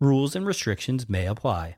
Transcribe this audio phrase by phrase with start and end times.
[0.00, 1.77] Rules and restrictions may apply.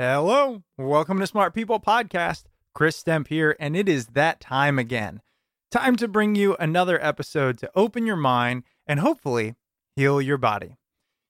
[0.00, 2.44] Hello, welcome to Smart People Podcast.
[2.72, 5.20] Chris Stemp here, and it is that time again.
[5.72, 9.56] Time to bring you another episode to open your mind and hopefully
[9.96, 10.76] heal your body.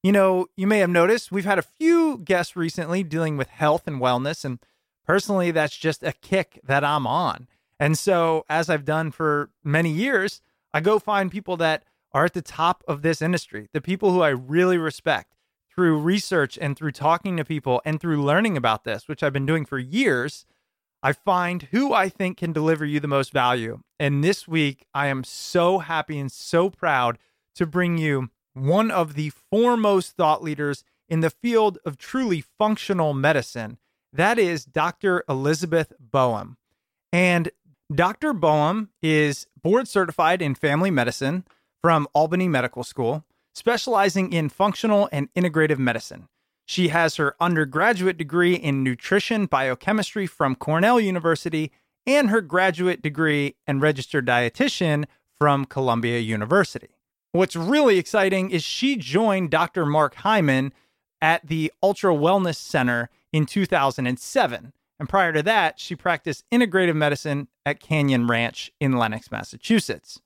[0.03, 3.89] You know, you may have noticed we've had a few guests recently dealing with health
[3.89, 4.59] and wellness, and
[5.07, 7.49] personally, that's just a kick that I'm on.
[7.81, 10.43] And so, as I've done for many years,
[10.75, 14.21] I go find people that are at the top of this industry, the people who
[14.21, 15.38] I really respect
[15.79, 19.47] through research and through talking to people and through learning about this, which I've been
[19.47, 20.45] doing for years,
[21.05, 23.83] I find who I think can deliver you the most value.
[23.97, 27.17] And this week, I am so happy and so proud
[27.55, 33.15] to bring you one of the foremost thought leaders in the field of truly functional
[33.15, 33.79] medicine.
[34.13, 35.23] That is Dr.
[35.29, 36.57] Elizabeth Boham.
[37.13, 37.53] And
[37.95, 38.35] Dr.
[38.35, 41.45] Boham is board certified in family medicine
[41.81, 43.25] from Albany Medical School
[43.59, 46.29] specializing in functional and integrative medicine.
[46.65, 51.73] She has her undergraduate degree in nutrition biochemistry from Cornell University
[52.07, 56.89] and her graduate degree and registered dietitian from Columbia University.
[57.33, 59.85] What's really exciting is she joined Dr.
[59.85, 60.73] Mark Hyman
[61.21, 64.73] at the Ultra Wellness Center in 2007.
[65.01, 70.21] And prior to that, she practiced integrative medicine at Canyon Ranch in Lenox, Massachusetts.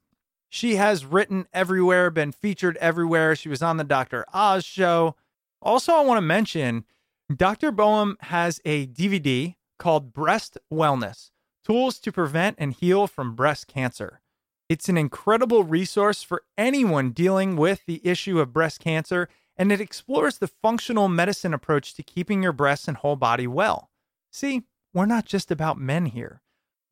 [0.54, 3.34] She has written everywhere, been featured everywhere.
[3.34, 4.26] She was on the Dr.
[4.34, 5.16] Oz show.
[5.62, 6.84] Also, I want to mention
[7.34, 7.72] Dr.
[7.72, 11.30] Boham has a DVD called Breast Wellness
[11.64, 14.20] Tools to Prevent and Heal from Breast Cancer.
[14.68, 19.80] It's an incredible resource for anyone dealing with the issue of breast cancer, and it
[19.80, 23.88] explores the functional medicine approach to keeping your breasts and whole body well.
[24.30, 26.42] See, we're not just about men here.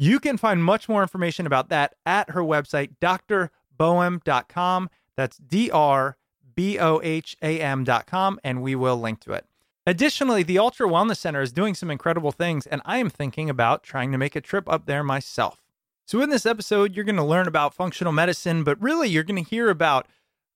[0.03, 4.91] You can find much more information about that at her website, drboham.com.
[5.15, 6.17] That's D R
[6.55, 9.45] B O H A M.com, and we will link to it.
[9.87, 13.83] Additionally, the Ultra Wellness Center is doing some incredible things, and I am thinking about
[13.83, 15.61] trying to make a trip up there myself.
[16.07, 19.45] So, in this episode, you're going to learn about functional medicine, but really, you're going
[19.45, 20.09] to hear about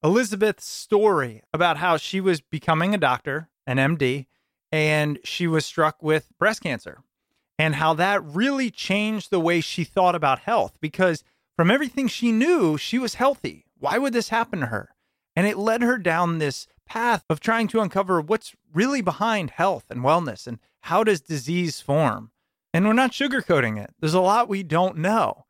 [0.03, 4.25] Elizabeth's story about how she was becoming a doctor, an MD,
[4.73, 7.04] and she was struck with breast cancer
[7.59, 11.23] and how that really changed the way she thought about health because
[11.57, 13.67] from everything she knew, she was healthy.
[13.79, 14.95] Why would this happen to her?
[15.37, 19.85] And it led her down this path of trying to uncover what's really behind health
[19.89, 22.31] and wellness and how does disease form.
[22.73, 23.95] And we're not sugarcoating it.
[24.01, 25.47] There's a lot we don't know,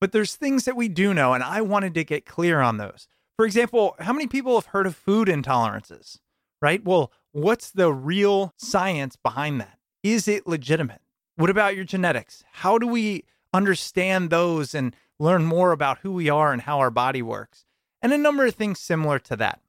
[0.00, 1.32] but there's things that we do know.
[1.34, 3.06] And I wanted to get clear on those.
[3.36, 6.18] For example, how many people have heard of food intolerances,
[6.60, 6.84] right?
[6.84, 9.78] Well, what's the real science behind that?
[10.02, 11.00] Is it legitimate?
[11.36, 12.44] What about your genetics?
[12.52, 16.90] How do we understand those and learn more about who we are and how our
[16.90, 17.64] body works?
[18.00, 19.60] And a number of things similar to that.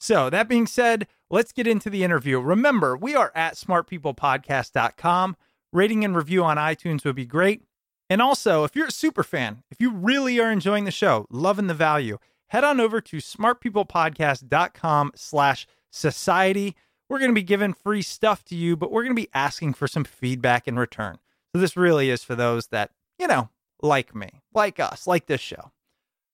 [0.00, 2.40] So, that being said, let's get into the interview.
[2.40, 5.36] Remember, we are at smartpeoplepodcast.com.
[5.72, 7.62] Rating and review on iTunes would be great.
[8.10, 11.68] And also, if you're a super fan, if you really are enjoying the show, loving
[11.68, 12.18] the value,
[12.48, 16.76] head on over to smartpeoplepodcast.com slash society.
[17.12, 19.74] We're going to be giving free stuff to you, but we're going to be asking
[19.74, 21.18] for some feedback in return.
[21.54, 23.50] So this really is for those that, you know,
[23.82, 25.72] like me, like us, like this show.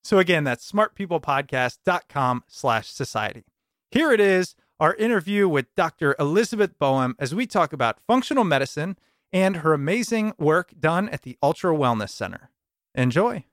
[0.05, 3.43] So again, that's smartpeoplepodcast.com slash society.
[3.91, 6.15] Here it is, our interview with Dr.
[6.17, 8.97] Elizabeth Boham as we talk about functional medicine
[9.33, 12.51] and her amazing work done at the Ultra Wellness Center.
[12.95, 13.45] Enjoy.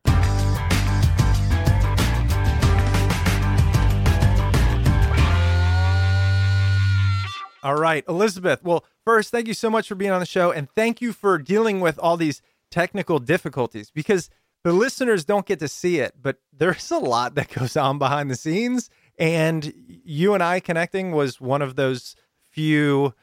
[7.65, 8.63] All right, Elizabeth.
[8.63, 11.39] Well, first, thank you so much for being on the show and thank you for
[11.39, 14.29] dealing with all these technical difficulties because
[14.63, 18.29] the listeners don't get to see it, but there's a lot that goes on behind
[18.29, 18.91] the scenes.
[19.17, 22.15] And you and I connecting was one of those
[22.51, 23.15] few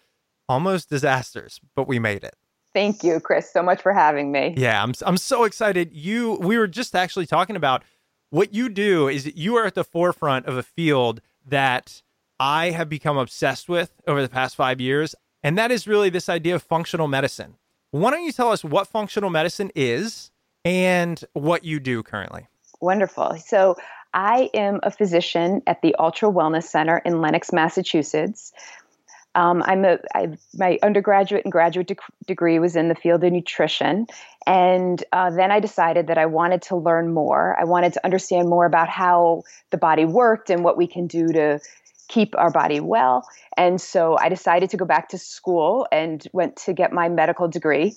[0.48, 2.34] almost disasters, but we made it.
[2.74, 4.54] Thank you, Chris, so much for having me.
[4.56, 5.92] Yeah, I'm I'm so excited.
[5.92, 7.84] You we were just actually talking about
[8.30, 12.02] what you do is you are at the forefront of a field that
[12.38, 16.28] I have become obsessed with over the past 5 years, and that is really this
[16.28, 17.56] idea of functional medicine.
[17.90, 20.30] Why don't you tell us what functional medicine is
[20.64, 22.48] and what you do currently?
[22.80, 23.36] Wonderful.
[23.38, 23.76] So,
[24.14, 28.52] I am a physician at the Ultra Wellness Center in Lenox, Massachusetts.
[29.34, 31.96] Um, I'm a I, my undergraduate and graduate de-
[32.26, 34.06] degree was in the field of nutrition,
[34.46, 37.58] and uh, then I decided that I wanted to learn more.
[37.58, 41.28] I wanted to understand more about how the body worked and what we can do
[41.28, 41.60] to
[42.08, 43.26] keep our body well.
[43.56, 47.48] And so I decided to go back to school and went to get my medical
[47.48, 47.94] degree,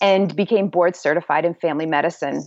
[0.00, 2.44] and became board certified in family medicine.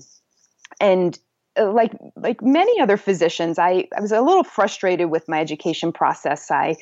[0.79, 1.17] And
[1.59, 5.91] uh, like like many other physicians, I, I was a little frustrated with my education
[5.91, 6.49] process.
[6.49, 6.77] I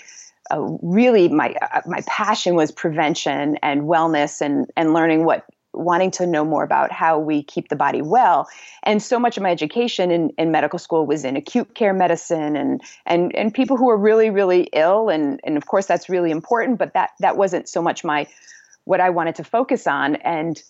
[0.52, 6.12] uh, really my uh, my passion was prevention and wellness and and learning what wanting
[6.12, 8.48] to know more about how we keep the body well.
[8.84, 12.56] And so much of my education in, in medical school was in acute care medicine
[12.56, 15.10] and and and people who are really really ill.
[15.10, 18.28] And and of course that's really important but that that wasn't so much my
[18.86, 20.16] what I wanted to focus on.
[20.16, 20.62] And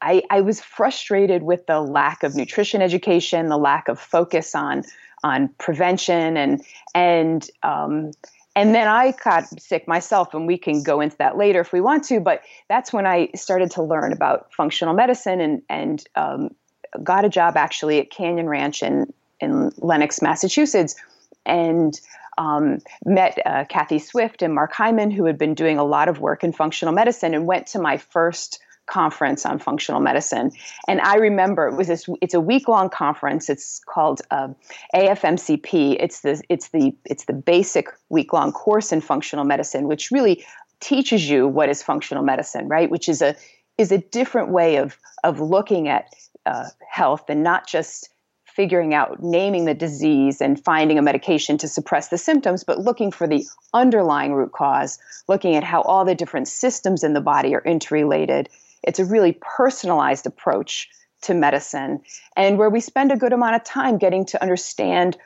[0.00, 4.84] I, I was frustrated with the lack of nutrition education, the lack of focus on
[5.24, 6.62] on prevention, and
[6.94, 8.12] and um,
[8.56, 11.82] and then I got sick myself, and we can go into that later if we
[11.82, 12.20] want to.
[12.20, 16.54] But that's when I started to learn about functional medicine and and um,
[17.02, 20.96] got a job actually at Canyon Ranch in in Lenox, Massachusetts,
[21.44, 22.00] and
[22.38, 26.18] um, met uh, Kathie Swift and Mark Hyman, who had been doing a lot of
[26.20, 30.52] work in functional medicine, and went to my first conference on functional medicine.
[30.88, 32.08] And I remember it was this.
[32.20, 33.50] It's a week long conference.
[33.50, 34.48] It's called uh,
[34.94, 35.96] AFMCP.
[36.00, 40.44] It's the it's the it's the basic week long course in functional medicine, which really
[40.80, 42.90] teaches you what is functional medicine, right?
[42.90, 43.36] Which is a
[43.78, 46.14] is a different way of of looking at
[46.46, 48.10] uh, health and not just
[48.46, 53.10] figuring out naming the disease and finding a medication to suppress the symptoms, but looking
[53.10, 57.54] for the underlying root cause, looking at how all the different systems in the body
[57.54, 58.48] are interrelated
[58.86, 60.88] it's a really personalized approach
[61.22, 62.00] to medicine
[62.36, 65.16] and where we spend a good amount of time getting to understand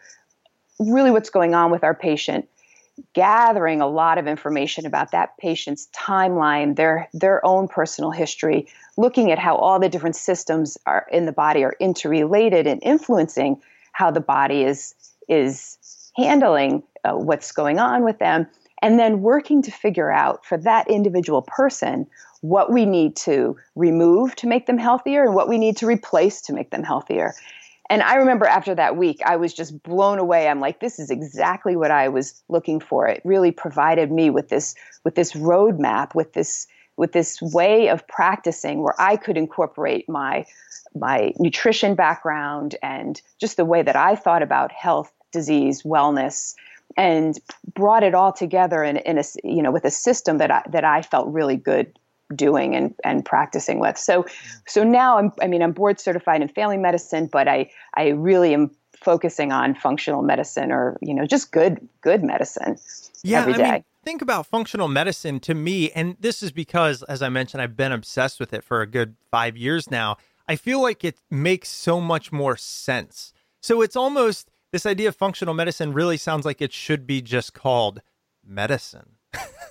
[0.79, 2.49] really what's going on with our patient
[3.15, 9.31] gathering a lot of information about that patient's timeline their their own personal history looking
[9.31, 13.61] at how all the different systems are in the body are interrelated and influencing
[13.93, 14.95] how the body is
[15.29, 15.79] is
[16.17, 18.47] handling uh, what's going on with them
[18.83, 22.07] and then working to figure out for that individual person
[22.41, 26.41] what we need to remove to make them healthier and what we need to replace
[26.43, 27.35] to make them healthier.
[27.91, 30.49] And I remember after that week, I was just blown away.
[30.49, 33.09] I'm like, this is exactly what I was looking for.
[33.09, 38.07] It really provided me with this with this roadmap, with this with this way of
[38.07, 40.47] practicing where I could incorporate my
[40.95, 46.55] my nutrition background and just the way that I thought about health, disease, wellness,
[46.97, 47.39] and
[47.75, 50.85] brought it all together in, in a you know with a system that I that
[50.85, 51.99] I felt really good
[52.35, 53.99] doing and, and practicing with.
[53.99, 54.27] So
[54.67, 58.55] so now I'm I mean I'm board certified in family medicine, but I I really
[58.55, 62.77] am focusing on functional medicine or you know just good good medicine
[63.23, 63.65] yeah, every day.
[63.65, 67.63] I mean, think about functional medicine to me, and this is because, as I mentioned,
[67.63, 70.17] I've been obsessed with it for a good five years now.
[70.49, 73.33] I feel like it makes so much more sense.
[73.63, 77.55] So it's almost this idea of functional medicine really sounds like it should be just
[77.55, 78.01] called
[78.45, 79.17] medicine.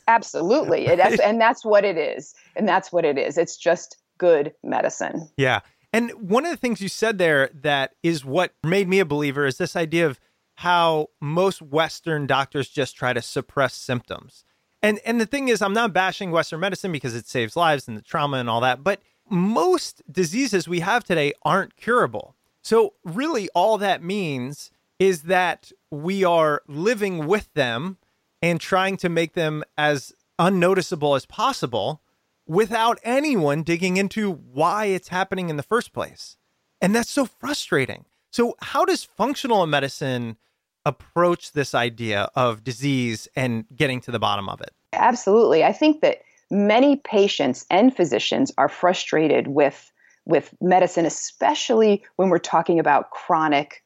[0.07, 0.87] Absolutely.
[0.87, 2.33] It, that's, and that's what it is.
[2.55, 3.37] And that's what it is.
[3.37, 5.29] It's just good medicine.
[5.37, 5.61] Yeah.
[5.93, 9.45] And one of the things you said there that is what made me a believer
[9.45, 10.19] is this idea of
[10.55, 14.43] how most Western doctors just try to suppress symptoms.
[14.81, 17.97] And and the thing is, I'm not bashing Western medicine because it saves lives and
[17.97, 22.35] the trauma and all that, but most diseases we have today aren't curable.
[22.61, 27.97] So really all that means is that we are living with them
[28.41, 32.01] and trying to make them as unnoticeable as possible
[32.47, 36.37] without anyone digging into why it's happening in the first place.
[36.81, 38.05] And that's so frustrating.
[38.31, 40.37] So, how does functional medicine
[40.85, 44.71] approach this idea of disease and getting to the bottom of it?
[44.93, 45.63] Absolutely.
[45.63, 49.91] I think that many patients and physicians are frustrated with
[50.25, 53.83] with medicine especially when we're talking about chronic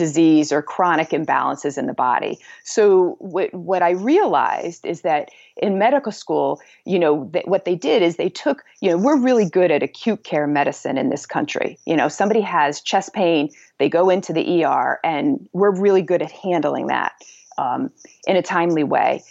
[0.00, 2.38] disease or chronic imbalances in the body.
[2.64, 5.28] So what what I realized is that
[5.58, 9.46] in medical school, you know, what they did is they took, you know, we're really
[9.48, 11.78] good at acute care medicine in this country.
[11.84, 16.22] You know, somebody has chest pain, they go into the ER, and we're really good
[16.22, 17.12] at handling that
[17.58, 17.90] um,
[18.26, 19.22] in a timely way.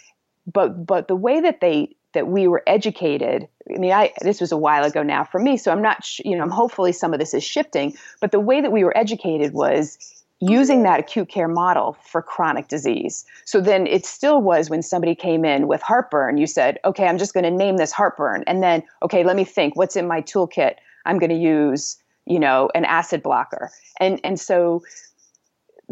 [0.46, 4.52] But but the way that they that we were educated i mean i this was
[4.52, 7.12] a while ago now for me so i'm not sh- you know i'm hopefully some
[7.12, 11.28] of this is shifting but the way that we were educated was using that acute
[11.28, 13.26] care model for chronic disease.
[13.44, 17.18] So then it still was when somebody came in with heartburn, you said, okay, I'm
[17.18, 18.44] just going to name this heartburn.
[18.46, 20.76] And then, okay, let me think, what's in my toolkit?
[21.04, 23.70] I'm going to use, you know, an acid blocker.
[24.00, 24.82] And, and so,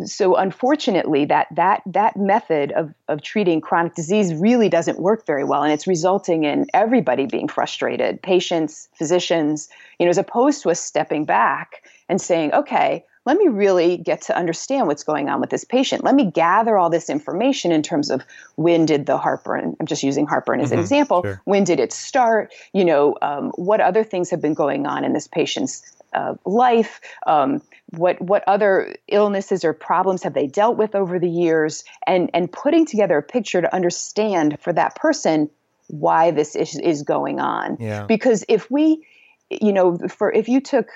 [0.04, 5.44] so unfortunately that, that, that method of, of treating chronic disease really doesn't work very
[5.44, 5.62] well.
[5.62, 10.80] And it's resulting in everybody being frustrated, patients, physicians, you know, as opposed to us
[10.80, 15.50] stepping back and saying, okay, let me really get to understand what's going on with
[15.50, 16.02] this patient.
[16.02, 18.24] Let me gather all this information in terms of
[18.56, 21.42] when did the heartburn, I'm just using heartburn as mm-hmm, an example, sure.
[21.44, 22.54] when did it start?
[22.72, 25.82] You know, um, what other things have been going on in this patient's
[26.14, 27.02] uh, life?
[27.26, 31.84] Um, what what other illnesses or problems have they dealt with over the years?
[32.06, 35.50] And and putting together a picture to understand for that person
[35.88, 37.76] why this is, is going on.
[37.78, 38.06] Yeah.
[38.06, 39.06] Because if we,
[39.50, 40.88] you know, for if you took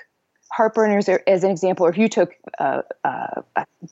[0.53, 3.41] heartburn as, as an example, or if you took uh, uh,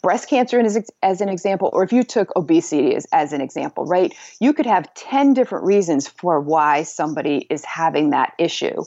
[0.03, 3.86] breast cancer as, as an example, or if you took obesity as, as an example,
[3.86, 4.13] right?
[4.39, 8.84] You could have 10 different reasons for why somebody is having that issue,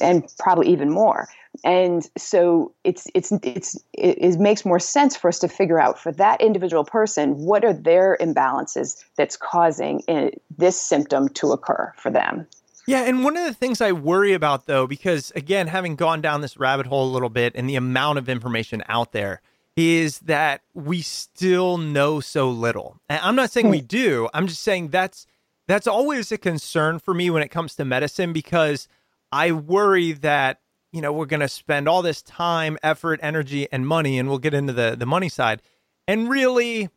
[0.00, 1.28] and probably even more.
[1.64, 5.98] And so it's it's it's it, it makes more sense for us to figure out
[5.98, 11.92] for that individual person what are their imbalances that's causing uh, this symptom to occur
[11.96, 12.46] for them.
[12.90, 16.40] Yeah, and one of the things I worry about though, because again, having gone down
[16.40, 19.42] this rabbit hole a little bit and the amount of information out there,
[19.76, 23.00] is that we still know so little.
[23.08, 24.28] And I'm not saying we do.
[24.34, 25.28] I'm just saying that's
[25.68, 28.88] that's always a concern for me when it comes to medicine because
[29.30, 33.86] I worry that you know we're going to spend all this time, effort, energy, and
[33.86, 35.62] money, and we'll get into the the money side,
[36.08, 36.88] and really,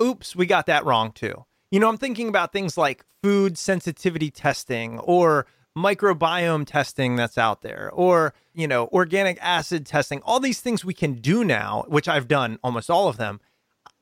[0.00, 1.44] oops, we got that wrong too.
[1.70, 5.46] You know, I'm thinking about things like food sensitivity testing or
[5.76, 10.94] microbiome testing that's out there or, you know, organic acid testing, all these things we
[10.94, 13.40] can do now, which I've done almost all of them.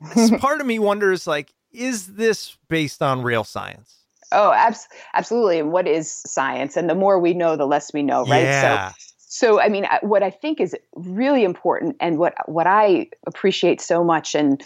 [0.39, 3.99] part of me wonders like, is this based on real science?
[4.33, 5.59] Oh, abs- absolutely.
[5.59, 6.77] And what is science?
[6.77, 8.45] And the more we know, the less we know, right?
[8.45, 8.93] Yeah.
[8.93, 13.81] So, so I mean, what I think is really important, and what what I appreciate
[13.81, 14.63] so much, and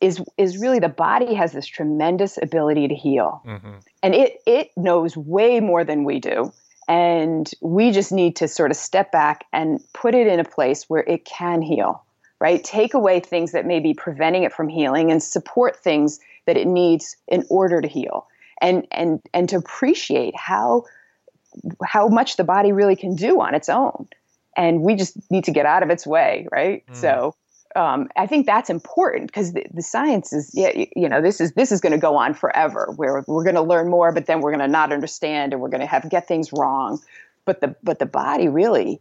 [0.00, 3.42] is is really the body has this tremendous ability to heal.
[3.46, 3.74] Mm-hmm.
[4.02, 6.52] and it it knows way more than we do.
[6.86, 10.84] And we just need to sort of step back and put it in a place
[10.84, 12.04] where it can heal
[12.44, 12.62] right?
[12.62, 16.66] Take away things that may be preventing it from healing and support things that it
[16.66, 18.26] needs in order to heal.
[18.60, 20.84] And and and to appreciate how
[21.82, 24.08] how much the body really can do on its own.
[24.56, 26.84] And we just need to get out of its way right?
[26.86, 26.96] Mm.
[26.96, 27.34] so
[27.74, 31.52] um, I think that's important because the, the, science is, yeah, you know, this is
[31.52, 32.92] this is going to go on forever.
[32.96, 35.68] Where we're going to learn more, but then we're going to not understand, and we're
[35.68, 37.00] going to have get things wrong.
[37.44, 39.00] But the but the body really,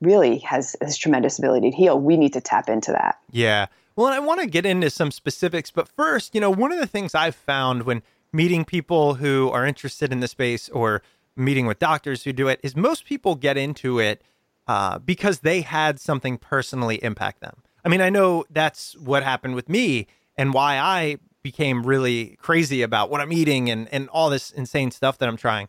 [0.00, 1.98] really has this tremendous ability to heal.
[1.98, 3.18] We need to tap into that.
[3.30, 3.66] Yeah.
[3.96, 6.86] Well, I want to get into some specifics, but first, you know, one of the
[6.86, 11.02] things I've found when meeting people who are interested in the space or
[11.34, 14.22] meeting with doctors who do it is most people get into it
[14.68, 17.62] uh, because they had something personally impact them.
[17.86, 22.82] I mean, I know that's what happened with me and why I became really crazy
[22.82, 25.68] about what I'm eating and, and all this insane stuff that I'm trying.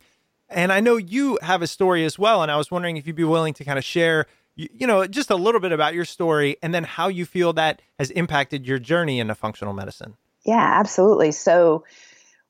[0.50, 2.42] And I know you have a story as well.
[2.42, 5.06] And I was wondering if you'd be willing to kind of share you, you know,
[5.06, 8.66] just a little bit about your story and then how you feel that has impacted
[8.66, 10.16] your journey into functional medicine.
[10.44, 11.32] Yeah, absolutely.
[11.32, 11.84] So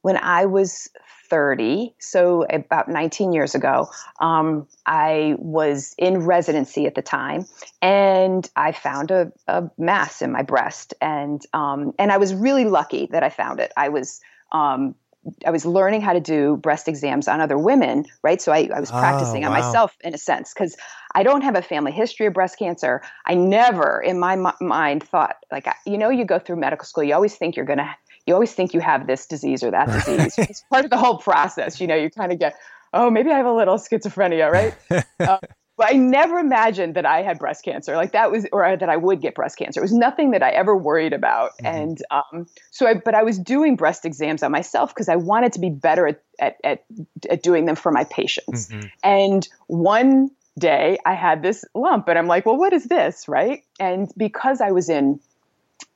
[0.01, 0.89] when I was
[1.29, 7.45] 30, so about 19 years ago, um, I was in residency at the time,
[7.81, 12.65] and I found a, a mass in my breast, and um, and I was really
[12.65, 13.71] lucky that I found it.
[13.77, 14.19] I was
[14.51, 14.95] um,
[15.45, 18.41] I was learning how to do breast exams on other women, right?
[18.41, 20.75] So I, I was practicing oh, on myself in a sense because
[21.15, 23.01] I don't have a family history of breast cancer.
[23.25, 27.03] I never, in my m- mind, thought like you know, you go through medical school,
[27.03, 27.95] you always think you're gonna
[28.27, 30.35] you always think you have this disease or that disease.
[30.37, 31.79] it's part of the whole process.
[31.79, 32.55] You know, you kind of get,
[32.93, 34.75] oh, maybe I have a little schizophrenia, right?
[35.19, 35.39] uh,
[35.77, 37.95] but I never imagined that I had breast cancer.
[37.95, 39.79] Like that was, or that I would get breast cancer.
[39.79, 41.51] It was nothing that I ever worried about.
[41.57, 41.65] Mm-hmm.
[41.65, 45.53] And um, so, I, but I was doing breast exams on myself because I wanted
[45.53, 46.83] to be better at, at, at,
[47.29, 48.67] at doing them for my patients.
[48.67, 48.91] Mhm.
[49.03, 53.63] And one day I had this lump, and I'm like, well, what is this, right?
[53.79, 55.19] And because I was in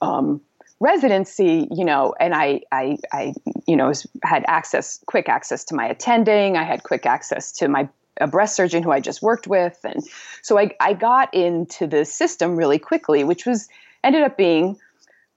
[0.01, 0.41] um,
[0.81, 3.33] residency, you know, and I, I, I,
[3.67, 6.57] you know, had access, quick access to my attending.
[6.57, 7.87] I had quick access to my
[8.19, 10.03] a breast surgeon who I just worked with, and
[10.41, 13.69] so I, I got into the system really quickly, which was
[14.03, 14.77] ended up being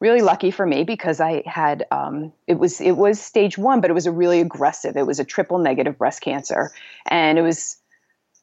[0.01, 3.91] really lucky for me because I had um, it was it was stage one, but
[3.91, 4.97] it was a really aggressive.
[4.97, 6.73] It was a triple negative breast cancer,
[7.07, 7.77] and it was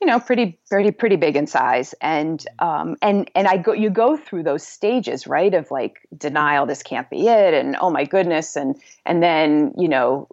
[0.02, 3.90] you know pretty pretty pretty big in size and um and and i go you
[3.90, 8.04] go through those stages right of like denial this can't be it and oh my
[8.04, 10.28] goodness and and then you know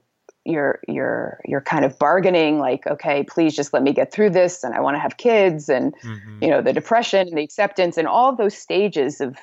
[0.44, 4.64] you're you're you're kind of bargaining like okay please just let me get through this
[4.64, 6.42] and i want to have kids and Mhm.
[6.42, 9.36] you know the depression and the acceptance and all those stages of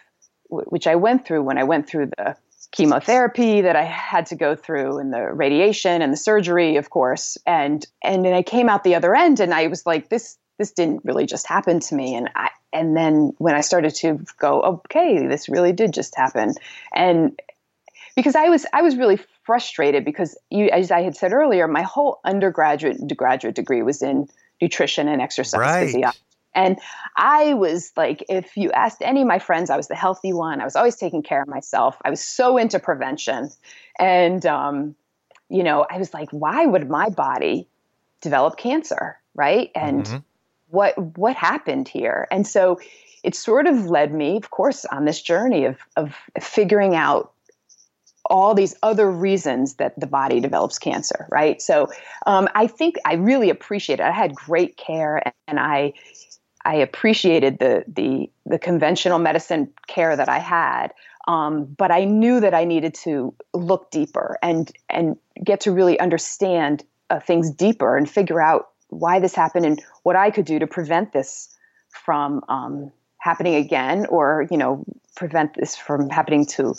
[0.50, 2.36] w- which i went through when i went through the
[2.72, 7.38] chemotherapy that i had to go through and the radiation and the surgery of course
[7.46, 10.72] and and then i came out the other end and i was like this this
[10.72, 14.62] didn't really just happen to me and i and then when i started to go
[14.62, 16.54] okay this really did just happen
[16.94, 17.40] and
[18.16, 21.82] because I was I was really frustrated because you as I had said earlier, my
[21.82, 24.28] whole undergraduate graduate degree was in
[24.62, 25.86] nutrition and exercise Right.
[25.88, 26.18] physiology.
[26.56, 26.80] And
[27.18, 30.62] I was like, if you asked any of my friends, I was the healthy one.
[30.62, 31.98] I was always taking care of myself.
[32.04, 33.50] I was so into prevention.
[34.00, 34.96] And, um,
[35.50, 37.68] you know, I was like, why would my body
[38.22, 39.20] develop cancer?
[39.36, 39.70] Right.
[39.76, 40.24] And Mhm.
[40.70, 42.28] what what happened here?
[42.32, 42.80] And so
[43.24, 47.32] it sort of led me, of course, on this journey of of figuring out
[48.28, 51.62] all these other reasons that the body develops cancer, right?
[51.62, 51.90] So
[52.26, 54.04] um, I think I really appreciate it.
[54.04, 55.94] I had great care, and I
[56.66, 60.94] I appreciated the the the conventional medicine care that I had.
[61.28, 66.00] Um, but I knew that I needed to look deeper and and get to really
[66.00, 70.60] understand uh, things deeper and figure out why this happened and what I could do
[70.60, 71.56] to prevent this
[71.90, 74.84] from um, happening again, or you know,
[75.16, 76.76] prevent this from happening to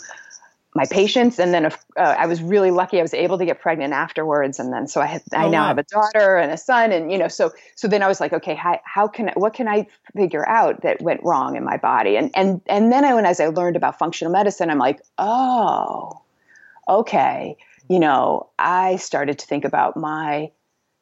[0.77, 1.39] my patients.
[1.39, 4.59] And then uh, I was really lucky; I was able to get pregnant afterwards.
[4.59, 5.67] And then so I had, I Oh, now wow.
[5.67, 8.31] have a daughter and a son, and you know, so so then I was like,
[8.33, 11.77] okay, how, how can I, what can I figure out that went wrong in my
[11.77, 12.15] body?
[12.17, 16.21] And and and then I, when as I learned about functional medicine, I'm like, oh,
[16.87, 17.57] okay,
[17.89, 20.51] you know, I started to think about my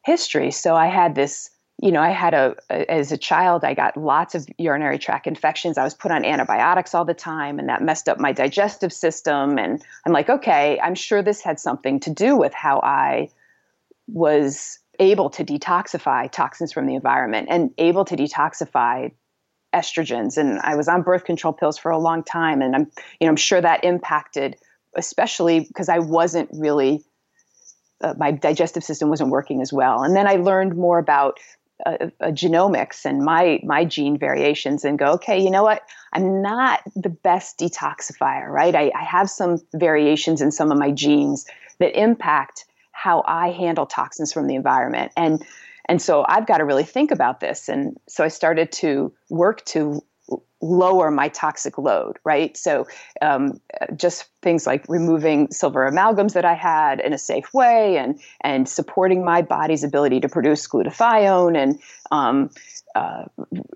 [0.04, 0.50] history.
[0.50, 1.50] So I had this,
[1.82, 5.26] you know, I had a, a, as a child, I got lots of urinary tract
[5.26, 5.76] infections.
[5.76, 9.58] I was put on antibiotics all the time, and that messed up my digestive system.
[9.58, 13.28] And I'm like, okay, I'm sure this had something to do with how I
[14.08, 19.12] was able to detoxify toxins from the environment and able to detoxify
[19.74, 23.26] estrogens and I was on birth control pills for a long time and I'm you
[23.26, 24.56] know I'm sure that impacted
[24.96, 27.04] especially because I wasn't really
[28.00, 31.38] uh, my digestive system wasn't working as well and then I learned more about
[31.84, 35.82] uh, uh, genomics and my my gene variations and go okay you know what?
[36.12, 38.74] I'm not the best detoxifier right?
[38.74, 41.46] I, I have some variations in some of my genes
[41.78, 45.12] that impact how I handle toxins from the environment.
[45.16, 45.44] And
[45.88, 47.68] and so I've got to really think about this.
[47.68, 50.02] And so I started to work to
[50.62, 52.56] lower my toxic load, right?
[52.56, 52.86] So
[53.20, 53.60] um,
[53.94, 58.68] just things like removing silver amalgams that I had in a safe way and, and
[58.68, 61.78] supporting my body's ability to produce glutathione and,
[62.10, 62.50] um,
[62.94, 63.24] uh,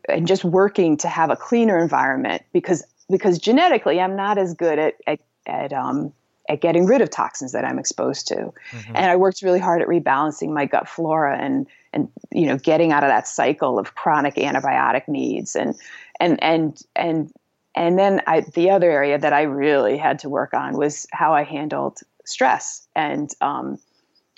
[0.08, 4.78] and just working to have a cleaner environment because, because genetically I'm not as good
[4.78, 6.12] at, at, at um,
[6.48, 8.34] at getting rid of toxins that I'm exposed to.
[8.72, 8.86] Mhm.
[8.88, 12.92] And I worked really hard at rebalancing my gut flora and and you know getting
[12.92, 15.74] out of that cycle of chronic antibiotic needs and
[16.20, 17.32] and and and
[17.74, 21.34] and then I, the other area that I really had to work on was how
[21.34, 22.86] I handled stress.
[22.96, 23.78] And um,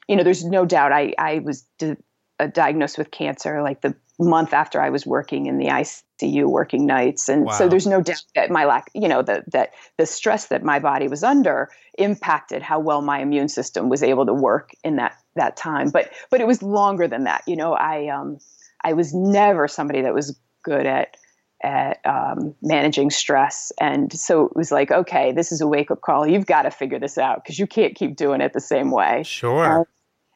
[0.09, 1.97] you know, there's no doubt I I was di-
[2.39, 6.87] uh, diagnosed with cancer like the month after I was working in the ICU, working
[6.87, 7.53] nights, and Wow.
[7.53, 10.79] so there's no doubt that my lack, you know, the, that the stress that my
[10.79, 15.17] body was under impacted how well my immune system was able to work in that
[15.37, 15.91] that time.
[15.91, 17.43] But but it was longer than that.
[17.47, 18.39] You know, I um,
[18.85, 21.17] I was never somebody that was good at
[21.65, 26.01] at um, managing stress, and so it was like, okay, this is a wake up
[26.01, 26.27] call.
[26.27, 29.23] You've got to figure this out because you can't keep doing it the same way
[29.23, 29.87] Sure.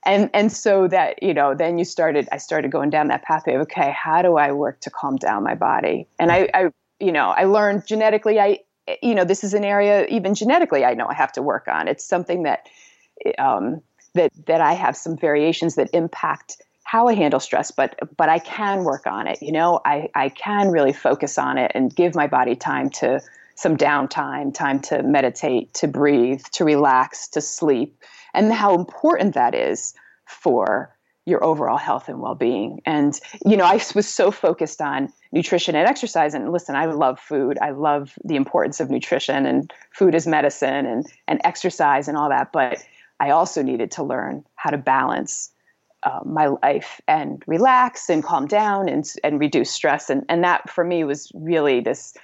[0.04, 3.54] And and so that you know then you started i started going down that pathway
[3.54, 6.06] of okay how do i work to calm down my body?
[6.18, 8.58] And i i you know i learned genetically i
[9.02, 11.88] you know this is an area even genetically i know i have to work on.
[11.88, 12.68] It's something that
[13.38, 13.82] um
[14.14, 18.38] that that i have some variations that impact how i handle stress but but i
[18.38, 19.80] can work on it you know?
[19.84, 23.20] I i can really focus on it and give my body time to
[23.56, 27.96] some downtime time to meditate to breathe to relax to sleep
[28.36, 29.94] and how important that is
[30.26, 30.92] for
[31.24, 32.80] your overall health and well-being.
[32.86, 37.18] And you know i was so focused on nutrition and exercise and listen i love
[37.18, 37.58] food.
[37.60, 42.28] I love the importance of nutrition and food is medicine and and exercise and all
[42.28, 42.78] that but
[43.18, 45.50] i also needed to learn how to balance
[46.06, 50.08] uh, my life and relax and calm down and and reduce stress.
[50.08, 52.14] And and that for me was really this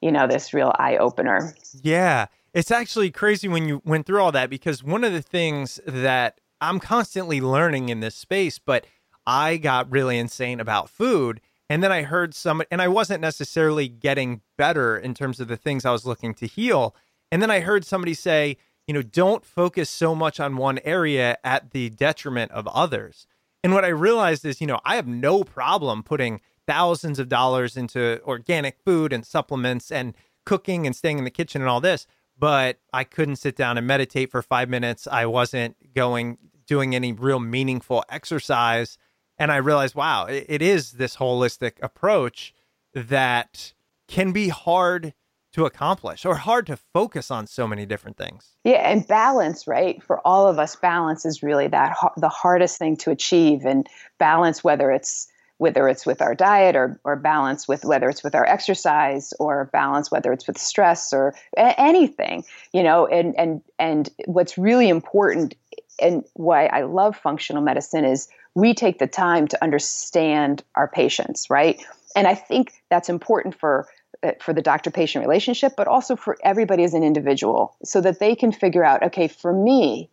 [0.00, 2.26] you know this real eye opener Yeah.
[2.54, 6.40] It's actually crazy when you went through all that because one of the things that
[6.60, 8.86] I'm constantly learning in this space, but
[9.26, 11.40] I got really insane about food.
[11.70, 15.56] And then I heard some, and I wasn't necessarily getting better in terms of the
[15.56, 16.96] things I was looking to heal.
[17.30, 18.56] And then I heard somebody say,
[18.86, 23.26] you know, don't focus so much on one area at the detriment of others.
[23.62, 27.76] And what I realized is, you know, I have no problem putting thousands of dollars
[27.76, 30.14] into organic food and supplements and
[30.46, 32.06] cooking and staying in the kitchen and all this,
[32.38, 35.06] but I couldn't sit down and meditate for five minutes.
[35.06, 38.98] I wasn't going, doing any real meaningful exercise.
[39.38, 42.54] And I realized, wow, it, it is this holistic approach
[42.94, 43.72] that
[44.06, 45.14] can be hard
[45.52, 48.56] to accomplish or hard to focus on so many different things.
[48.64, 50.02] Yeah, and balance, right?
[50.02, 53.64] For all of us, balance is really that the hardest thing to achieve.
[53.64, 55.26] And balance, whether it's
[55.58, 59.66] whether it's with our diet or or balance with whether it's with our exercise or
[59.72, 63.06] balance whether it's with stress or anything, you know.
[63.06, 65.54] And and and what's really important
[66.00, 71.50] and why I love functional medicine is we take the time to understand our patients,
[71.50, 71.80] right?
[72.16, 73.86] And I think that's important for
[74.22, 78.18] uh, for the doctor patient relationship, but also for everybody as an individual so that
[78.18, 80.08] they can figure out okay, for me,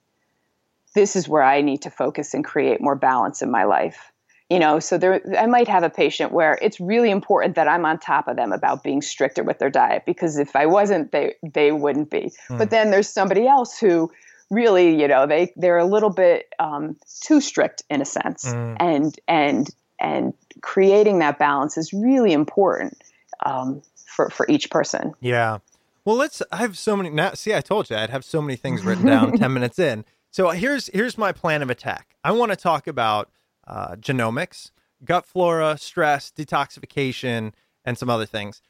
[0.96, 4.12] this is where I need to focus and create more balance in my life.
[4.56, 7.86] You know, so there, I might have a patient where it's really important that I'm
[7.86, 11.36] on top of them about being stricter with their diet because if I wasn't, they
[11.44, 12.32] they wouldn't be.
[12.48, 14.10] But then there's somebody else who
[14.50, 18.78] really, you know, they they're a little bit um, too strict in a sense, Mm.
[18.80, 19.68] and and
[20.00, 22.98] and creating that balance is really important
[23.46, 25.14] um, for for each person.
[25.20, 25.58] Yeah.
[26.06, 26.42] Well, let's.
[26.50, 27.34] I have so many now.
[27.34, 29.38] See, I told you I'd have so many things written down.
[29.38, 30.06] ten minutes in.
[30.32, 32.16] So here's here's my plan of attack.
[32.24, 33.30] I want to talk about
[33.68, 34.72] uh, genomics,
[35.04, 38.62] gut flora, stress, detoxification, and some other things.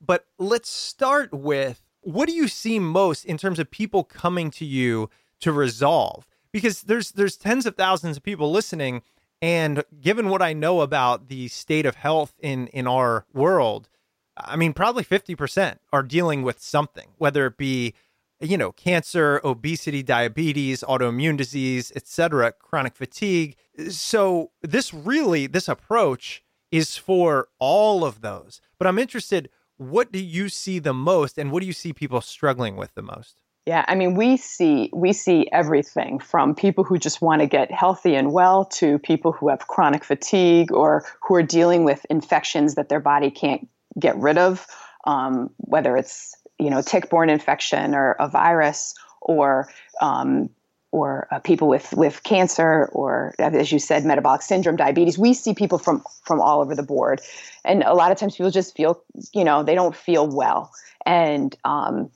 [0.00, 4.64] But let's start with what do you see most in terms of people coming to
[4.64, 5.08] you
[5.40, 6.26] to resolve?
[6.50, 9.02] Because there's there's tens of thousands of people listening,
[9.40, 13.88] and given what I know about the state of health in in our world,
[14.36, 17.94] I mean, probably 50% are dealing with something, whether it be,
[18.42, 23.56] you know, cancer, obesity, diabetes, autoimmune disease, etc., chronic fatigue.
[23.88, 28.60] So, this really, this approach is for all of those.
[28.78, 32.20] But I'm interested, what do you see the most and what do you see people
[32.20, 33.42] struggling with the most?
[33.64, 37.70] Yeah, I mean, we see we see everything from people who just want to get
[37.70, 42.74] healthy and well to people who have chronic fatigue or who are dealing with infections
[42.74, 43.68] that their body can't
[44.00, 44.66] get rid of,
[45.06, 49.68] um, whether it's you know tick-borne infection or a virus or
[50.00, 50.48] um,
[50.92, 55.18] or uh, people with with cancer or as you said metabolic syndrome diabetes.
[55.18, 57.20] We see people from from all over the board.
[57.64, 60.70] And a lot of times people just feel you know they don't feel well.
[61.04, 62.10] And um,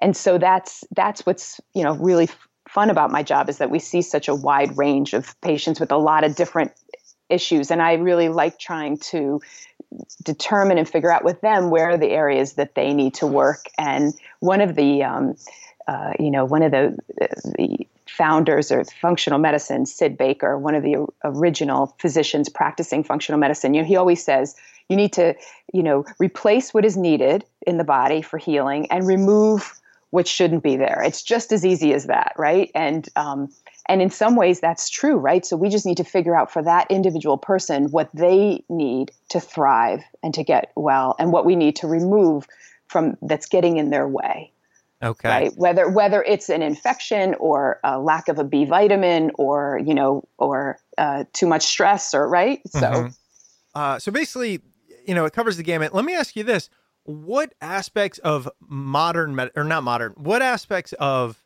[0.00, 2.28] and so that's that's what's you know really
[2.68, 5.90] fun about my job is that we see such a wide range of patients with
[5.90, 6.72] a lot of different
[7.30, 7.70] issues.
[7.70, 9.40] And i really like trying to
[10.22, 13.66] determine and figure out with them where are the areas that they need to work.
[13.76, 15.36] And one of the um,
[15.86, 16.96] uh, you know one of the
[17.56, 23.74] the founders of functional medicine sid baker one of the original physicians practicing functional medicine
[23.74, 24.56] you know he always says
[24.88, 25.34] you need to
[25.72, 29.78] you know replace what is needed in the body for healing and remove
[30.10, 31.02] what shouldn't be there.
[31.04, 32.70] It's just as easy as that right?
[32.74, 33.48] And um,
[33.88, 36.62] and in some ways that's true right so we just need to figure out for
[36.62, 41.56] that individual person what they need to thrive and to get well and what we
[41.56, 42.46] need to remove
[42.86, 44.52] from that's getting in their way
[45.02, 45.28] Okay.
[45.28, 49.94] right whether whether it's an infection or a lack of a b vitamin or you
[49.94, 53.14] know or uh, too much stress or right so Mhm.
[53.74, 54.60] Uh, so basically,
[55.06, 55.94] you know, it covers the gamut.
[55.94, 56.68] Let me ask you this:
[57.04, 60.14] What aspects of modern med- or not modern?
[60.16, 61.44] What aspects of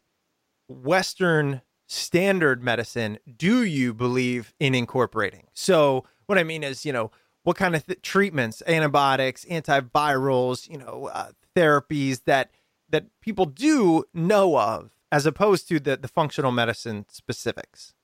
[0.68, 1.61] Western
[1.92, 5.46] standard medicine do you believe in incorporating?
[5.52, 7.11] So, what I mean is, you know,
[7.42, 12.50] what kind of th- treatments, antibiotics, antivirals, you know, uh, therapies that
[12.88, 17.94] that people do know of, as opposed to the the functional medicine specifics.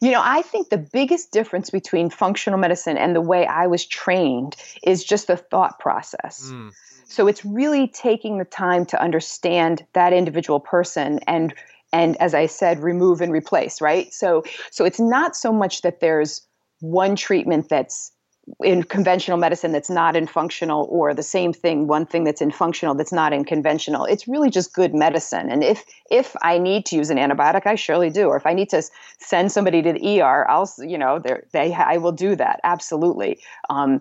[0.00, 3.84] You know, I think the biggest difference between functional medicine and the way I was
[3.84, 6.50] trained is just the thought process.
[6.50, 6.72] Mm.
[7.08, 11.54] So it's really taking the time to understand that individual person and
[11.92, 14.12] and as I said, remove and replace, right?
[14.12, 16.46] So so it's not so much that there's
[16.80, 18.12] one treatment that's
[18.62, 22.52] in conventional medicine that's not in functional or the same thing one thing that's in
[22.52, 24.04] functional that's not in conventional.
[24.04, 25.50] It's really just good medicine.
[25.50, 28.28] And if if i need to use an antibiotic i surely do.
[28.28, 28.82] Or if i need to
[29.18, 31.20] send somebody to the er i'll you know
[31.52, 32.60] they i will do that.
[32.62, 33.40] Absolutely.
[33.68, 34.00] Um,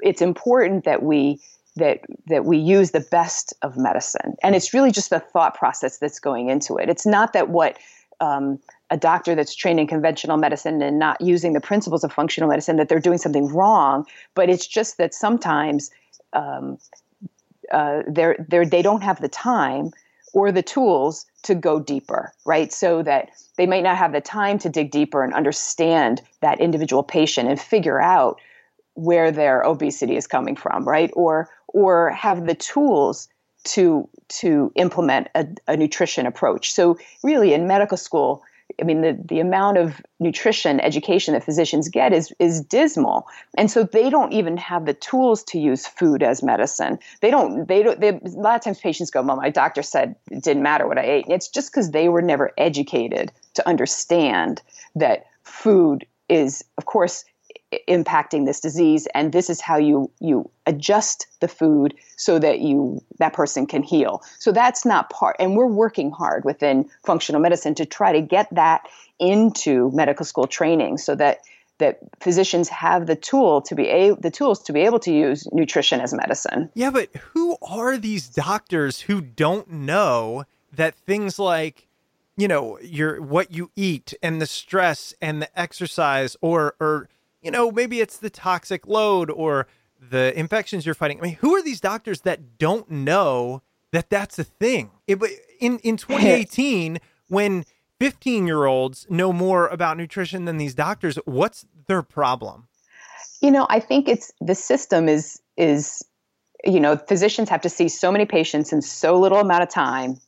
[0.00, 1.40] it's important that we
[1.76, 4.36] that that we use the best of medicine.
[4.42, 6.88] And it's really just the thought process that's going into it.
[6.88, 7.78] It's not that what
[8.20, 8.58] um,
[8.90, 12.76] a doctor that's trained in conventional medicine and not using the principles of functional medicine
[12.76, 15.90] that they're doing something wrong but it's just that sometimes
[16.32, 16.78] um,
[17.72, 19.90] uh, they're, they're, they don't have the time
[20.32, 22.72] or the tools to go deeper right?
[22.72, 27.02] So that they might not have the time to dig deeper and understand that individual
[27.02, 28.40] patient and figure out
[28.94, 31.10] where their obesity is coming from right?
[31.14, 33.28] Or or have the tools
[33.64, 38.42] to to implement a, a nutrition approach so really in medical school
[38.80, 43.26] I mean, the, the amount of nutrition education that physicians get is, is dismal.
[43.56, 46.98] And so they don't even have the tools to use food as medicine.
[47.20, 50.16] They don't, they don't, they, a lot of times patients go, well, my doctor said
[50.30, 51.26] it didn't matter what I ate.
[51.28, 54.62] It's just because they were never educated to understand
[54.96, 57.24] that food is, of course,
[57.88, 63.02] impacting this disease and this is how you you adjust the food so that you
[63.18, 64.22] that person can heal.
[64.38, 68.48] So that's not part and we're working hard within functional medicine to try to get
[68.54, 71.40] that into medical school training so that
[71.78, 75.48] that physicians have the tool to be a, the tools to be able to use
[75.52, 76.70] nutrition as medicine.
[76.74, 81.88] Yeah, but who are these doctors who don't know that things like,
[82.36, 87.08] you know, your what you eat and the stress and the exercise or or
[87.44, 89.66] you know, maybe it's the toxic load or
[90.00, 91.18] the infections you're fighting.
[91.18, 94.90] I mean, who are these doctors that don't know that that's a thing?
[95.06, 95.18] It,
[95.60, 97.64] in in 2018 when
[98.00, 102.68] 15-year-olds know more about nutrition than these doctors, what's their problem?
[103.44, 106.02] you know i think it's the system is is
[106.64, 110.18] you know physicians have to see so many patients in so little amount of time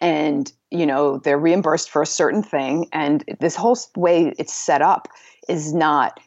[0.00, 4.82] and you know they're reimbursed for a certain thing and this whole way it's set
[4.82, 5.08] up
[5.48, 6.20] is not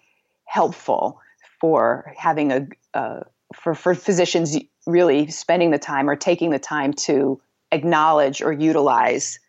[0.52, 1.22] helpful
[1.62, 3.22] for having a uh,
[3.56, 7.40] for for physicians really spending the time or taking the time to
[7.72, 9.40] acknowledge or utilize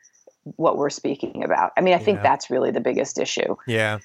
[0.56, 2.22] what we're speaking about i mean i think Yeah.
[2.22, 3.98] that's really the biggest issue Yeah.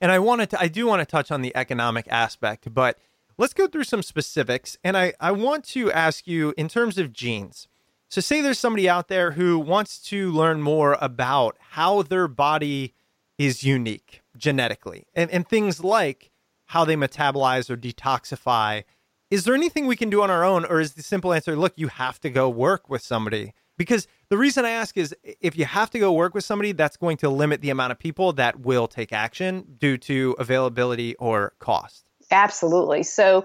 [0.00, 2.98] And I wanted to I do want to touch on the economic aspect, but
[3.36, 4.78] let's go through some specifics.
[4.84, 7.66] And I, I want to ask you in terms of genes.
[8.08, 12.94] So say there's somebody out there who wants to learn more about how their body
[13.38, 16.30] is unique genetically and, and things like
[16.66, 18.84] how they metabolize or detoxify.
[19.30, 21.74] Is there anything we can do on our own, or is the simple answer, look,
[21.76, 23.52] you have to go work with somebody?
[23.76, 26.96] Because the reason I ask is if you have to go work with somebody, that's
[26.96, 31.52] going to limit the amount of people that will take action due to availability or
[31.58, 32.10] cost.
[32.30, 33.02] Absolutely.
[33.02, 33.44] So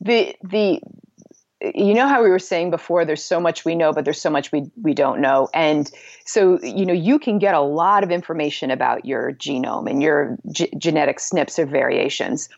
[0.00, 0.80] the the
[1.74, 4.30] you know how we were saying before there's so much we know but there's so
[4.30, 5.48] much we we don't know.
[5.54, 5.90] And
[6.24, 10.36] so you know you can get a lot of information about your genome and your
[10.52, 12.48] g- genetic SNPs or variations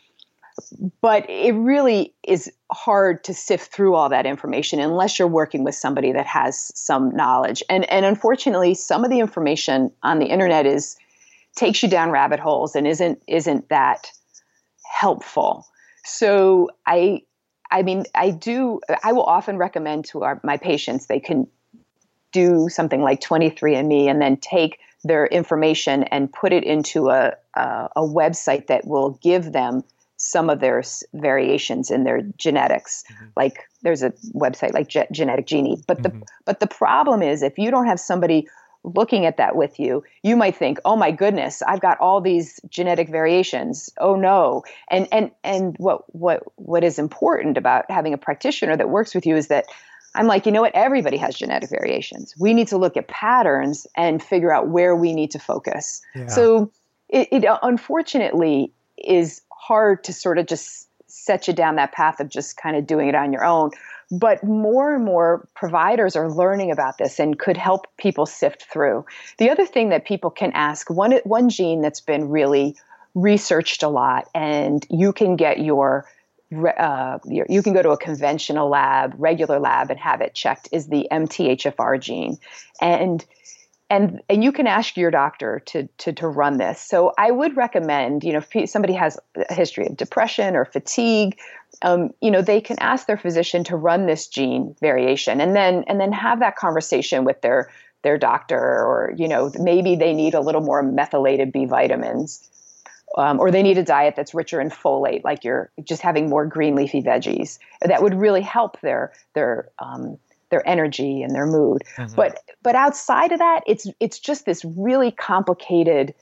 [1.00, 5.74] but it really is hard to sift through all that information unless you're working with
[5.74, 7.62] somebody that has some knowledge.
[7.68, 10.96] And and unfortunately some of the information on the internet is
[11.56, 14.10] takes you down rabbit holes and isn't isn't that
[14.84, 15.66] helpful.
[16.04, 17.22] So i
[17.70, 21.46] i mean i do i will often recommend to our, my patients they can
[22.32, 27.88] do something like 23andme and then take their information and put it into a, a,
[27.96, 29.82] a website that will give them
[30.16, 30.82] some of their
[31.14, 33.04] variations in their genetics.
[33.36, 35.82] Like there's a website like Ge- genetic genie.
[35.86, 36.22] But the Mhm.
[36.44, 38.48] but the problem is if you don't have somebody
[38.94, 42.60] looking at that with you, you might think, "Oh my goodness, I've got all these
[42.68, 43.90] genetic variations.
[43.98, 48.88] Oh no." And and and what what what is important about having a practitioner that
[48.88, 49.66] works with you is that
[50.14, 50.74] I'm like, you know what?
[50.74, 52.34] Everybody has genetic variations.
[52.38, 56.00] We need to look at patterns and figure out where we need to focus.
[56.14, 56.26] Yeah.
[56.28, 56.72] So
[57.08, 62.28] it, it unfortunately is hard to sort of just set you down that path of
[62.28, 63.70] just kind of doing it on your own.
[64.10, 69.04] But more and more providers are learning about this and could help people sift through.
[69.38, 72.76] The other thing that people can ask one one gene that's been really
[73.14, 76.06] researched a lot, and you can get your
[76.52, 80.86] uh, you can go to a conventional lab, regular lab, and have it checked is
[80.86, 82.38] the MTHFR gene,
[82.80, 83.24] and
[83.88, 86.80] and and you can ask your doctor to to to run this.
[86.80, 89.18] So I would recommend, you know, if somebody has
[89.48, 91.38] a history of depression or fatigue,
[91.82, 95.84] um, you know, they can ask their physician to run this gene variation, and then
[95.86, 97.70] and then have that conversation with their
[98.02, 102.50] their doctor, or you know, maybe they need a little more methylated B vitamins
[103.16, 106.44] um, or they need a diet that's richer in folate, like you're just having more
[106.44, 107.58] green leafy veggies.
[107.80, 110.18] That would really help their their um,
[110.50, 111.82] their energy and their mood.
[111.96, 112.14] Mm-hmm.
[112.14, 116.14] But but outside of that, it's it's just this really complicated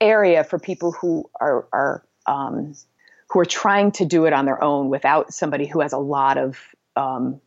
[0.00, 2.74] area for people who are are um,
[3.28, 6.38] who are trying to do it on their own without somebody who has a lot
[6.38, 6.58] of
[6.96, 7.40] um,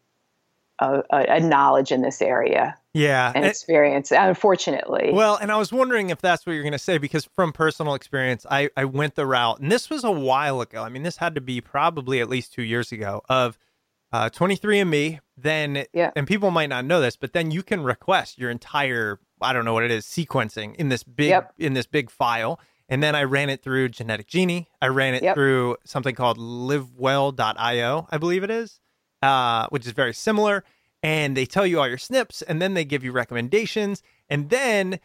[0.79, 6.09] a, a, knowledge in this area yeah and experience unfortunately well and i was wondering
[6.09, 9.25] if that's what you're going to say because from personal experience I, I went the
[9.25, 12.29] route and this was a while ago i mean this had to be probably at
[12.29, 13.57] least two years ago of
[14.13, 16.11] uh, 23andme then yeah.
[16.15, 19.65] and people might not know this but then you can request your entire i don't
[19.65, 21.51] know what it is sequencing in this big yep.
[21.57, 25.23] in this big file and then i ran it through genetic genie i ran it
[25.23, 25.35] yep.
[25.35, 28.79] through something called LiveWello i believe it is
[29.23, 30.63] uh, which is very similar
[31.01, 34.99] and they tell you all your SNPs and then they give you recommendations and then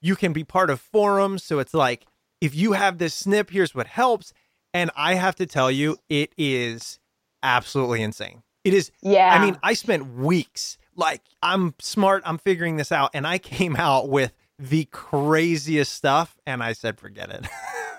[0.00, 2.06] you can be part of forums so it's like
[2.40, 4.32] if you have this SNP here's what helps
[4.72, 6.98] and I have to tell you it is
[7.42, 8.42] absolutely insane.
[8.64, 9.28] It is Yeah.
[9.32, 13.76] I mean, I spent weeks like I'm smart, I'm figuring this out and I came
[13.76, 17.46] out with the craziest stuff and I said forget it.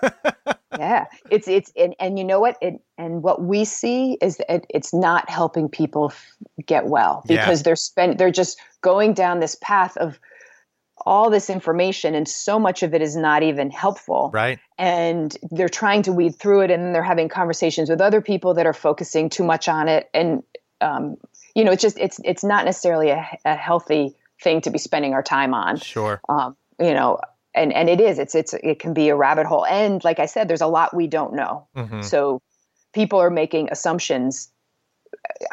[0.78, 4.66] yeah it's it's and, and you know what it, and what we see is that
[4.68, 7.62] it's not helping people f- get well because Yeah.
[7.64, 10.18] they're spend they're just going down this path of
[11.04, 14.58] all this information and so much of it is not even helpful right?
[14.78, 18.66] and they're trying to weed through it and they're having conversations with other people that
[18.66, 20.42] are focusing too much on it and
[20.80, 21.16] um,
[21.54, 25.12] you know it's just it's it's not necessarily a, a healthy thing to be spending
[25.14, 26.20] our time on Sure.
[26.28, 27.18] um, you know
[27.54, 30.26] and and it is it's it's it can be a rabbit hole and like i
[30.26, 32.04] said there's a lot we don't know Mhm.
[32.04, 32.40] so
[32.94, 34.50] people are making assumptions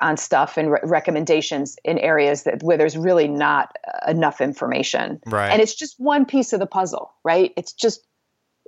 [0.02, 5.20] on stuff and re- recommendations in areas that where there's really not uh, enough information.
[5.26, 5.50] Right.
[5.52, 7.54] and it's just one piece of the puzzle right?
[7.58, 8.06] It's just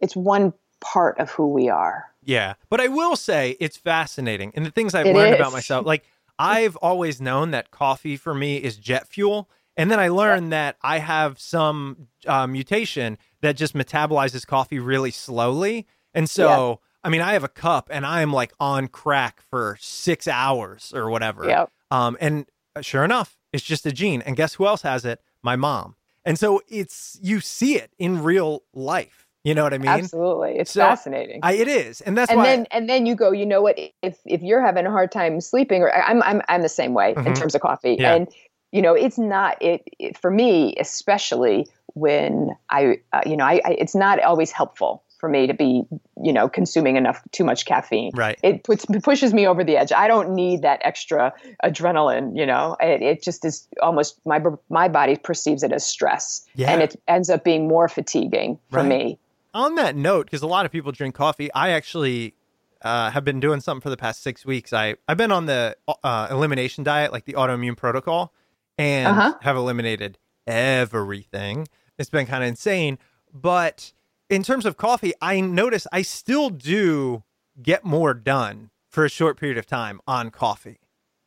[0.01, 2.05] it's one part of who we are.
[2.23, 5.39] Yeah, but I will say it's fascinating, and the things I've It learned is.
[5.39, 6.03] about myself, like
[6.39, 10.75] I've always known that coffee for me is jet fuel, and then I learned that
[10.81, 17.21] I have some uh, mutation that just metabolizes coffee really slowly, and so I mean
[17.21, 21.45] I have a cup, and I am like on crack for six hours or whatever.
[21.47, 21.69] Yep.
[21.91, 22.47] Um, and
[22.81, 25.21] sure enough, it's just a gene, and guess who else has it?
[25.43, 25.95] My mom.
[26.25, 29.27] And so it's you see it in real life.
[29.43, 29.89] You know what I mean?
[29.91, 32.45] absolutely it's So, fascinating I, it is, and that's and why.
[32.45, 35.39] then and then you go you know what if if you're having a hard time
[35.39, 37.35] sleeping or i'm i'm, I'm the same way in Mhm.
[37.35, 38.15] terms of coffee Yeah.
[38.15, 38.27] and
[38.71, 43.61] you know it's not it, it for me especially when i uh, you know I,
[43.63, 45.83] I it's not always helpful for me to be
[46.23, 48.39] you know consuming enough too much caffeine Right.
[48.43, 52.45] it puts it pushes me over the edge i don't need that extra adrenaline you
[52.45, 56.71] know it, it just is almost my my body perceives it as stress Yeah.
[56.71, 58.87] and it ends up being more fatiguing for Right.
[58.89, 59.19] me
[59.53, 62.35] on that note, because a lot of people drink coffee, I actually
[62.81, 64.73] uh, have been doing something for the past six weeks.
[64.73, 68.33] I I've been on the uh, elimination diet, like the autoimmune protocol,
[68.77, 69.33] and Uh-huh.
[69.39, 71.69] have eliminated everything.
[71.97, 72.97] It's been kind of insane,
[73.33, 73.93] but
[74.29, 77.23] in terms of coffee, I notice I still do
[77.61, 80.79] get more done for a short period of time on coffee,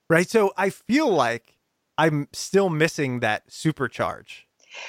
[0.09, 0.29] right?
[0.29, 1.59] So I feel like
[1.97, 4.45] I'm still missing that supercharge.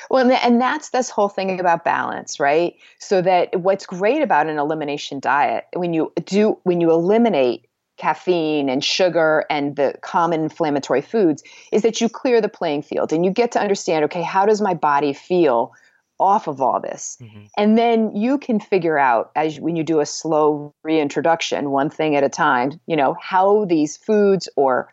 [0.09, 2.75] Well, and, that's this whole thing about balance, right?
[2.99, 7.65] So that what's great about an elimination diet when you do when you eliminate
[7.97, 13.11] caffeine and sugar and the common inflammatory foods is that you clear the playing field
[13.11, 15.73] and you get to understand okay how does my body feel
[16.19, 17.17] off of all this.
[17.21, 17.45] Mm-hmm.
[17.57, 22.15] And then you can figure out as when you do a slow reintroduction one thing
[22.15, 24.89] at a time you know how these foods or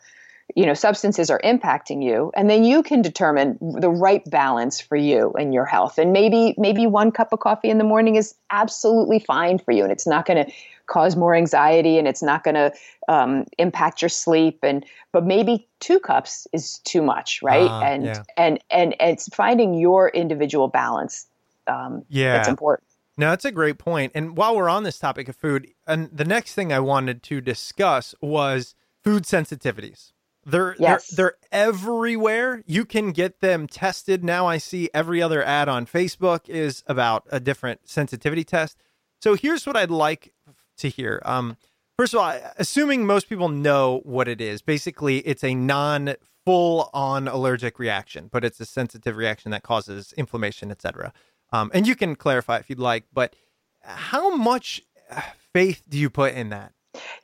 [0.55, 2.31] you know substances are impacting you.
[2.35, 5.99] And then you can determine the right balance for you and your health.
[5.99, 9.83] And maybe maybe one cup of coffee in the morning is absolutely fine for you
[9.83, 10.53] and it's not going to
[10.87, 12.73] cause more anxiety and it's not going to
[13.09, 18.05] um, impact your sleep and but maybe two cups is too much right Ah, and,
[18.05, 18.23] yeah.
[18.37, 21.27] and and and it's finding your individual balance
[21.67, 22.35] um, Yeah.
[22.35, 22.87] that's important
[23.19, 24.13] No, that's a great point.
[24.15, 27.41] And while we're on this topic of food, and the next thing I wanted to
[27.41, 30.13] discuss was food sensitivities.
[30.45, 31.09] They're Yes.
[31.09, 32.63] they're they're everywhere.
[32.67, 34.23] You can get them tested.
[34.23, 38.77] Now I see every other ad on Facebook is about a different sensitivity test.
[39.21, 40.33] So here's what I'd like
[40.79, 41.23] to hear.
[41.25, 41.57] Um
[41.99, 46.15] first of all, assuming most people know what it is, basically it's a non
[46.45, 51.13] full on allergic reaction, but it's a sensitive reaction that causes inflammation, etc.
[51.53, 53.35] Um, and you can clarify if you'd like, but
[53.83, 55.21] how much uh,
[55.53, 56.73] faith do you put in that?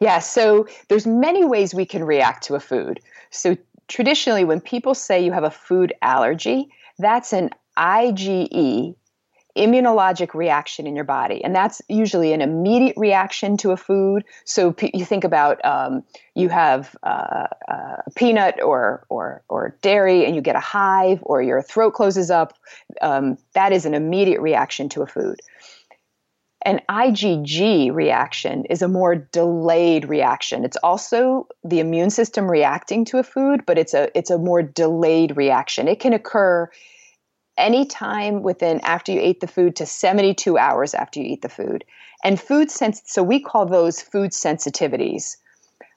[0.00, 3.00] Yeah, so there's many ways we can react to a food.
[3.30, 3.56] So
[3.88, 8.94] traditionally when people say you have a food allergy, that's an IgE
[9.56, 14.72] immunologic reaction in your body and that's usually an immediate reaction to a food so
[14.72, 16.02] p- you think about um,
[16.34, 21.18] you have uh, uh, a peanut or, or, or dairy and you get a hive
[21.22, 22.54] or your throat closes up
[23.02, 25.38] um, that is an immediate reaction to a food
[26.64, 30.64] an IgG reaction is a more delayed reaction.
[30.64, 34.62] It's also the immune system reacting to a food, but it's a it's a more
[34.62, 35.88] delayed reaction.
[35.88, 36.70] It can occur
[37.56, 41.84] anytime within after you ate the food to 72 hours after you eat the food.
[42.24, 45.36] And food sense so we call those food sensitivities.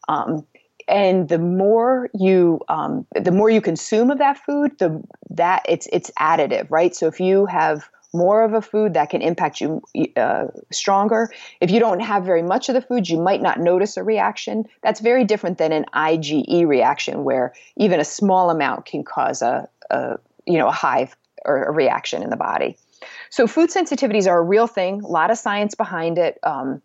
[0.07, 0.45] Um,
[0.87, 5.01] and the more you um, the more you consume of that food, the
[5.31, 6.95] that it's it's additive, right?
[6.95, 9.81] So if you have more of a food that can impact you
[10.15, 11.29] uh, stronger.
[11.59, 14.63] If you don't have very much of the food, you might not notice a reaction.
[14.81, 19.67] That's very different than an IgE reaction, where even a small amount can cause a,
[19.89, 21.15] a you know a hive
[21.45, 22.77] or a reaction in the body.
[23.29, 25.01] So food sensitivities are a real thing.
[25.01, 26.39] A lot of science behind it.
[26.43, 26.81] Um,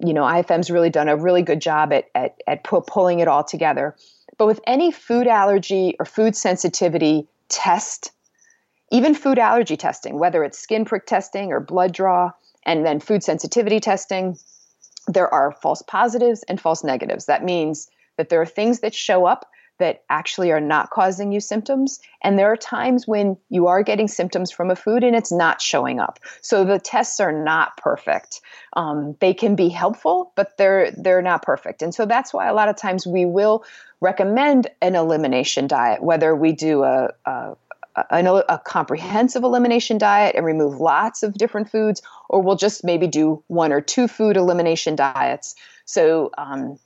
[0.00, 3.28] you know, IFM's really done a really good job at at, at pu- pulling it
[3.28, 3.94] all together.
[4.38, 8.10] But with any food allergy or food sensitivity test,
[8.90, 12.32] even food allergy testing, whether it's skin prick testing or blood draw,
[12.64, 14.36] and then food sensitivity testing,
[15.06, 17.26] there are false positives and false negatives.
[17.26, 19.46] That means that there are things that show up
[19.78, 22.00] that actually are not causing you symptoms.
[22.22, 25.60] And there are times when you are getting symptoms from a food and it's not
[25.60, 26.20] showing up.
[26.42, 28.40] So the tests are not perfect.
[28.74, 31.82] Um, they can be helpful, but they're they're not perfect.
[31.82, 33.64] And so that's why a lot of times we will
[34.00, 37.56] recommend an elimination diet, whether we do a, a
[38.10, 43.06] a, a, comprehensive elimination diet and remove lots of different foods, or we'll just maybe
[43.06, 45.54] do one or two food elimination diets.
[45.84, 46.78] So, um,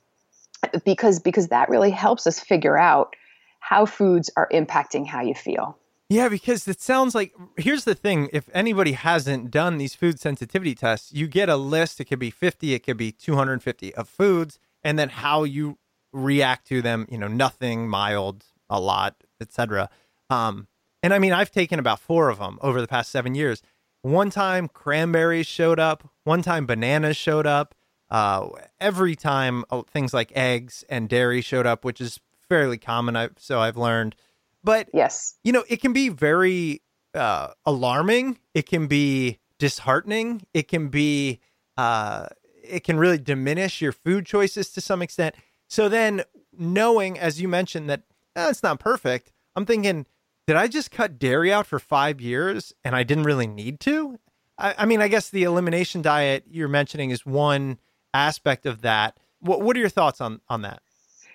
[0.85, 3.15] because because that really helps us figure out
[3.59, 5.77] how foods are impacting how you feel.
[6.09, 10.73] Yeah, because it sounds like here's the thing: if anybody hasn't done these food sensitivity
[10.73, 11.99] tests, you get a list.
[11.99, 15.09] It could be fifty, it could be two hundred and fifty of foods, and then
[15.09, 15.77] how you
[16.11, 17.05] react to them.
[17.11, 19.89] You know, nothing, mild, a lot, etc.
[20.31, 20.67] Um,
[21.03, 23.61] and I mean, I've taken about four of them over the past seven years.
[24.01, 26.09] One time cranberries showed up.
[26.23, 27.75] One time bananas showed up.
[28.09, 28.49] Uh,
[28.79, 33.15] every time uh, things like eggs and dairy showed up, which is fairly common.
[33.15, 34.15] I, so I've learned.
[34.63, 36.81] But yes, you know, it can be very
[37.13, 38.39] uh, alarming.
[38.53, 40.41] It can be disheartening.
[40.53, 41.39] It can be,
[41.77, 42.27] uh,
[42.63, 45.35] it can really diminish your food choices to some extent.
[45.67, 46.23] So then,
[46.57, 48.01] knowing, as you mentioned, that
[48.35, 50.05] eh, it's not perfect, I'm thinking,
[50.47, 54.19] did I just cut dairy out for five years and I didn't really need to?
[54.57, 57.77] I, I mean, I guess the elimination diet you're mentioning is one
[58.13, 59.17] aspect of that.
[59.39, 60.81] What What are your thoughts on on that?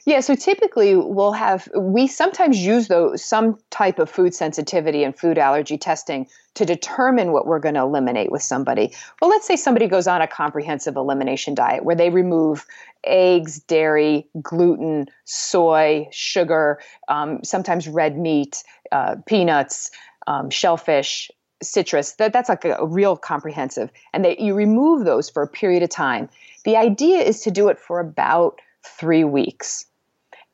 [0.07, 5.17] Yeah, so typically we'll have we sometimes use those some type of food sensitivity and
[5.17, 8.93] food allergy testing to determine what we're going to eliminate with somebody.
[9.21, 12.67] Well, let's say somebody goes on a comprehensive elimination diet where they remove
[13.05, 18.63] eggs, dairy, gluten, soy, sugar, um, sometimes red meat,
[18.93, 19.91] uh, peanuts,
[20.27, 21.31] um, shellfish,
[21.63, 22.13] citrus.
[22.13, 25.83] That, that's like a, a real comprehensive, and that you remove those for a period
[25.83, 26.29] of time.
[26.65, 29.87] The idea is to do it for about three weeks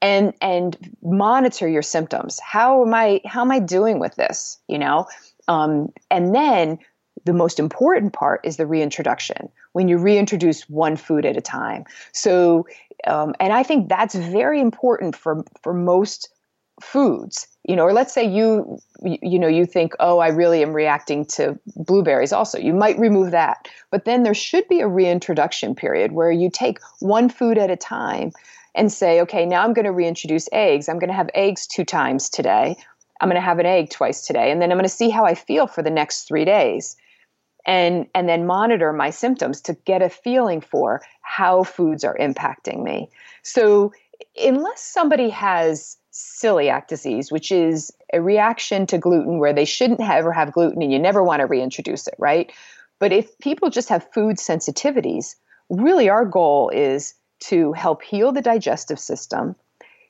[0.02, 2.40] and and monitor your symptoms.
[2.40, 5.06] How am i how am i doing with this you know?
[5.48, 6.78] Um, and then
[7.24, 11.84] the most important part is the reintroduction when you reintroduce one food at a time.
[12.12, 12.66] So
[13.06, 16.28] um, and i think that's very important for for most
[16.80, 20.72] foods you know or let's say you you know you think oh i really am
[20.72, 25.74] reacting to blueberries also you might remove that but then there should be a reintroduction
[25.74, 28.32] period where you take one food at a time
[28.74, 30.88] and say, okay, now I'm going to reintroduce eggs.
[30.88, 32.76] I'm going to have eggs two times today.
[33.20, 34.50] I'm going to have an egg twice today.
[34.50, 36.96] And then I'm going to see how I feel for the next three days.
[37.66, 42.82] And, and then monitor my symptoms to get a feeling for how foods are impacting
[42.82, 43.10] me.
[43.42, 43.92] So,
[44.40, 50.32] unless somebody has celiac disease, which is a reaction to gluten where they shouldn't ever
[50.32, 52.52] have gluten and you never want to reintroduce it, right?
[52.98, 55.36] But if people just have food sensitivities,
[55.70, 59.56] really our goal is to help heal the digestive system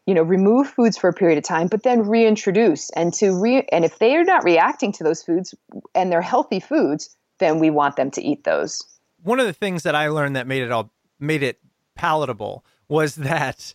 [0.06, 3.64] you know remove foods for a period of time but then reintroduce and to re
[3.70, 5.54] and if they are not reacting to those foods
[5.94, 8.82] and they're healthy foods then we want them to eat those
[9.22, 10.90] one of the things that i learned that made it all
[11.20, 11.61] made it
[11.94, 13.74] palatable was that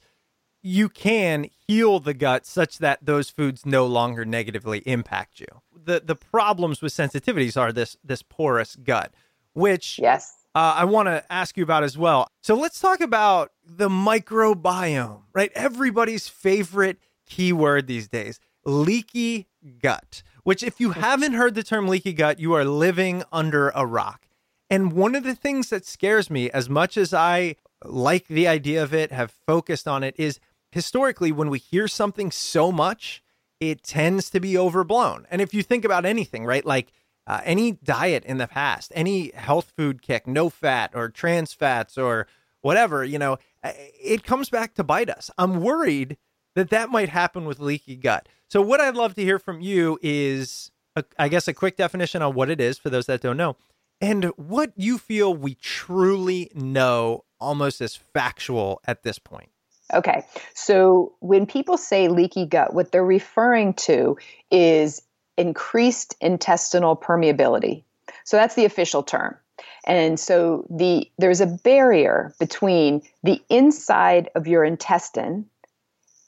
[0.67, 6.01] you can heal the gut such that those foods no longer negatively impact you the
[6.03, 9.13] the problems with sensitivities are this this porous gut
[9.53, 12.29] which yes uh, I want to ask you about as well.
[12.41, 15.51] So let's talk about the microbiome, right?
[15.53, 19.47] Everybody's favorite keyword these days leaky
[19.81, 23.85] gut, which, if you haven't heard the term leaky gut, you are living under a
[23.85, 24.27] rock.
[24.69, 28.81] And one of the things that scares me, as much as I like the idea
[28.81, 30.39] of it, have focused on it, is
[30.75, 33.23] historically when we hear something so much,
[33.61, 35.25] it tends to be overblown.
[35.31, 36.65] And if you think about anything, right?
[36.65, 36.91] Like,
[37.25, 41.97] uh, any diet in the past, any health food kick, no fat or trans fats
[41.97, 42.27] or
[42.59, 45.31] whatever, you know, uh, it comes back to bite us.
[45.37, 46.17] I'm worried
[46.55, 48.27] that that might happen with leaky gut.
[48.49, 52.21] So, what I'd love to hear from you is, a, I guess, a quick definition
[52.21, 53.55] on what it is for those that don't know,
[54.01, 59.49] and what you feel we truly know almost as factual at this point.
[59.93, 60.25] Okay.
[60.53, 64.17] So when people say leaky gut, what they're referring to
[64.51, 65.01] is
[65.37, 67.83] increased intestinal permeability.
[68.23, 69.37] So that's the official term.
[69.85, 75.45] And so the there's a barrier between the inside of your intestine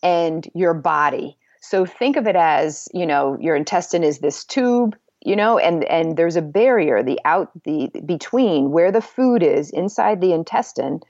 [0.04, 1.38] and your body.
[1.60, 5.84] So think of it as, you know, your intestine is this tube, you know, and
[5.86, 11.02] and there's a barrier the out the between where the food is inside the intestine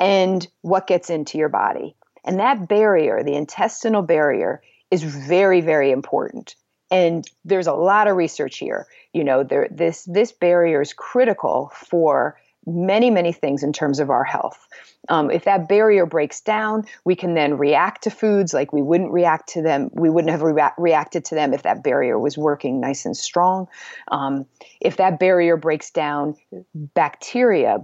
[0.00, 1.94] and what gets into your body.
[2.24, 6.56] And that barrier, the intestinal barrier is very very important
[6.90, 11.70] and there's a lot of research here you know there this this barrier is critical
[11.74, 12.36] for
[12.66, 14.68] many many things in terms of our health.
[15.08, 19.12] Um, if that barrier breaks down we can then react to foods like we wouldn't
[19.12, 19.90] react to them.
[19.92, 23.68] We wouldn't have rea- reacted to them if that barrier was working nice and strong.
[24.08, 24.46] Um,
[24.80, 26.36] if that barrier breaks down
[26.74, 27.78] bacteria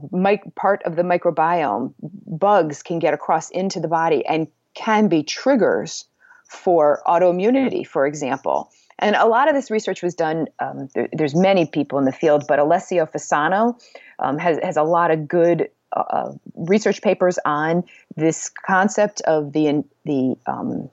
[0.55, 6.05] part of the microbiome bugs can get across into the body and can be triggers
[6.49, 10.47] for autoimmunity for example and a lot of this research was done.
[10.59, 13.79] Um, there, there's many people in the field, but Alessio Fasano
[14.19, 17.85] um, has has a lot of good uh, uh, research papers on
[18.17, 20.91] this concept of the the um,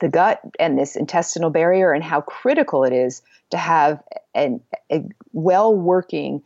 [0.00, 4.02] the gut and this intestinal barrier and how critical it is to have
[4.34, 4.60] an,
[4.90, 6.42] a well working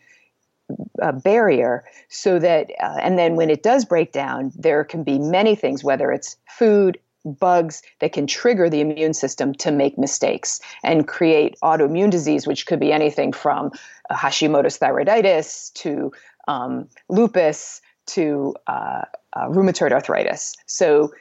[1.01, 5.18] uh, barrier so that uh, and then when it does break down there can be
[5.18, 10.60] many things whether it's food bugs that can trigger the immune system to make mistakes
[10.82, 13.70] and create autoimmune disease, which could be anything from
[14.10, 16.12] Hashimoto's thyroiditis to
[16.46, 19.02] um, lupus to uh,
[19.34, 20.54] uh, rheumatoid arthritis.
[20.66, 21.12] So,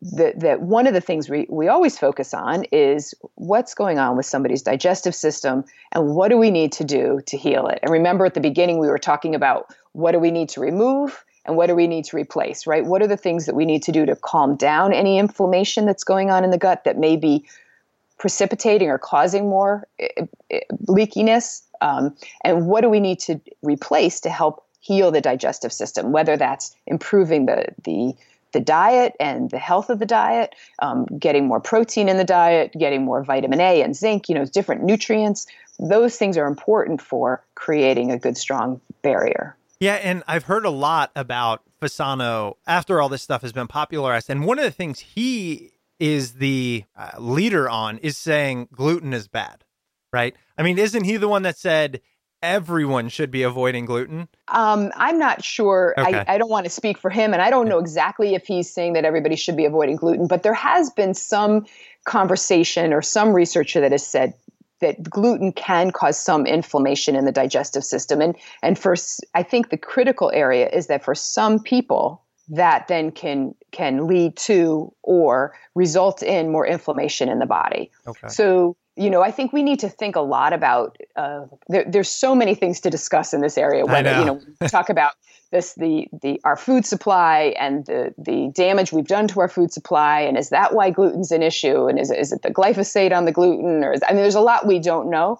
[0.00, 4.24] that one of the things we, we always focus on is what's going on with
[4.24, 7.80] somebody's digestive system and what do we need to do to heal it.
[7.82, 11.24] And remember, at the beginning, we were talking about what do we need to remove
[11.46, 12.84] and what do we need to replace, right?
[12.84, 16.04] What are the things that we need to do to calm down any inflammation that's
[16.04, 17.44] going on in the gut that may be
[18.18, 21.62] precipitating or causing more eh, eh, leakiness?
[21.80, 26.36] Um, and what do we need to replace to help heal the digestive system, whether
[26.36, 28.14] that's improving the, the
[28.52, 32.72] the diet and the health of the diet, um, getting more protein in the diet,
[32.72, 35.46] getting more vitamin A and zinc, you know, different nutrients.
[35.78, 39.56] Those things are important for creating a good, strong barrier.
[39.80, 44.30] Yeah, and I've heard a lot about Fasano after all this stuff has been popularized.
[44.30, 49.28] And one of the things he is the uh, leader on is saying gluten is
[49.28, 49.64] bad,
[50.12, 50.34] right?
[50.56, 52.00] I mean, isn't he the one that said
[52.42, 54.28] everyone should be avoiding gluten?
[54.48, 55.94] Um, I'm not sure.
[55.96, 56.24] Okay.
[56.26, 58.72] I, I don't want to speak for him, and I don't know exactly if he's
[58.72, 61.66] saying that everybody should be avoiding gluten, but there has been some
[62.04, 64.34] conversation or some researcher that has said
[64.80, 68.94] that gluten can cause some inflammation in the digestive system and and for
[69.34, 74.36] i think the critical area is that for some people that then can can lead
[74.36, 78.28] to or result in more inflammation in the body okay.
[78.28, 80.96] so you know, I think we need to think a lot about.
[81.16, 83.84] Uh, there, there's so many things to discuss in this area.
[83.84, 84.18] Whether know.
[84.18, 85.12] you know, we talk about
[85.50, 89.72] this, the the our food supply and the the damage we've done to our food
[89.72, 91.86] supply, and is that why gluten's an issue?
[91.86, 94.40] And is is it the glyphosate on the gluten, or is, I mean, there's a
[94.40, 95.38] lot we don't know.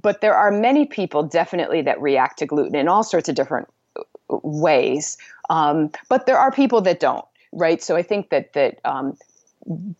[0.00, 3.68] But there are many people definitely that react to gluten in all sorts of different
[4.28, 5.18] ways.
[5.50, 7.82] Um, but there are people that don't, right?
[7.82, 9.18] So I think that that um,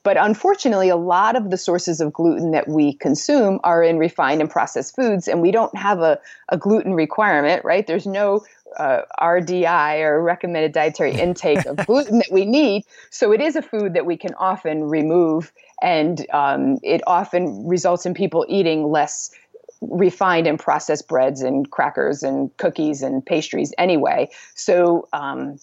[0.02, 4.40] but unfortunately, a lot of the sources of gluten that we consume are in refined
[4.40, 6.20] and processed foods, and we don't have a,
[6.50, 7.86] a gluten requirement, right?
[7.86, 8.44] There's no
[8.76, 12.84] uh, RDI or recommended dietary intake of gluten that we need.
[13.10, 15.52] So it is a food that we can often remove,
[15.82, 19.30] and um, it often results in people eating less
[19.82, 24.28] refined and processed breads and crackers and cookies and pastries anyway.
[24.54, 25.58] So, um,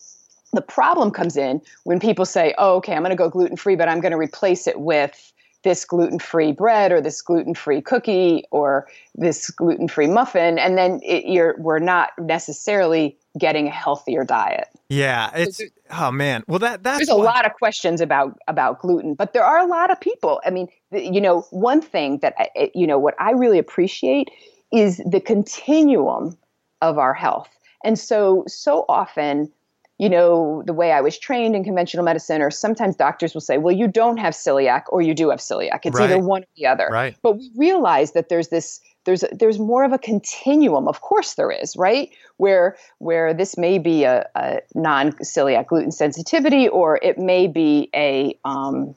[0.53, 3.75] the problem comes in when people say, oh, okay, I'm going to go gluten free,
[3.75, 5.32] but I'm going to replace it with
[5.63, 10.59] this gluten free bread or this gluten free cookie or this gluten free muffin.
[10.59, 14.67] And then it, you're, we're not necessarily getting a healthier diet.
[14.89, 15.61] Yeah, it's
[15.91, 16.43] oh man.
[16.47, 19.65] Well, that that's there's a lot of questions about about gluten, but there are a
[19.65, 20.39] lot of people.
[20.45, 24.29] I mean, you know, one thing that I, you know what I really appreciate
[24.71, 26.37] is the continuum
[26.81, 27.49] of our health,
[27.83, 29.51] and so so often
[29.99, 33.57] you know, the way I was trained in conventional medicine, or sometimes doctors will say,
[33.57, 35.81] well, you don't have celiac or you do have celiac.
[35.83, 36.09] It's right.
[36.09, 36.89] either one or the other.
[36.91, 37.15] Right.
[37.21, 40.87] But we realize that there's this there's there's more of a continuum.
[40.87, 42.09] Of course there is, right?
[42.37, 48.37] Where where this may be a, a non-celiac gluten sensitivity, or it may be a
[48.45, 48.95] um,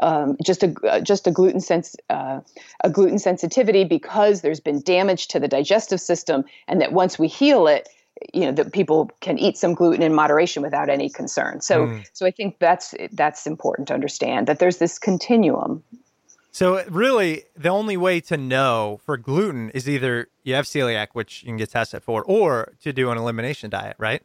[0.00, 2.40] um, just a just a gluten sense uh,
[2.82, 7.28] a gluten sensitivity because there's been damage to the digestive system, and that once we
[7.28, 7.88] heal it,
[8.32, 11.60] you know that people can eat some gluten in moderation without any concern.
[11.60, 12.06] So mm.
[12.12, 15.82] so I think that's that's important to understand that there's this continuum.
[16.52, 21.42] So really, the only way to know for gluten is either you have celiac, which
[21.42, 24.22] you can get tested for, or to do an elimination diet, right?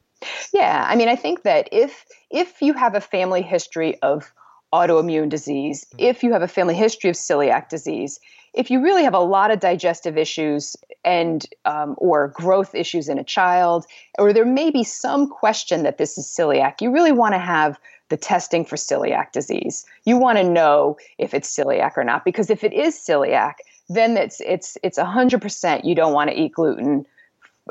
[0.53, 4.33] Yeah, I mean, I think that if if you have a family history of
[4.75, 6.09] autoimmune disease, mm.
[6.11, 8.19] if you have a family history of celiac disease,
[8.53, 13.17] if you really have a lot of digestive issues and um, or growth issues in
[13.19, 13.85] a child,
[14.17, 17.77] or there may be some question that this is celiac, you really want to have
[18.09, 19.85] the testing for celiac disease.
[20.05, 23.55] You want to know if it's celiac or not, because if it is celiac,
[23.89, 27.05] then it's it's it's hundred percent you don't want to eat gluten,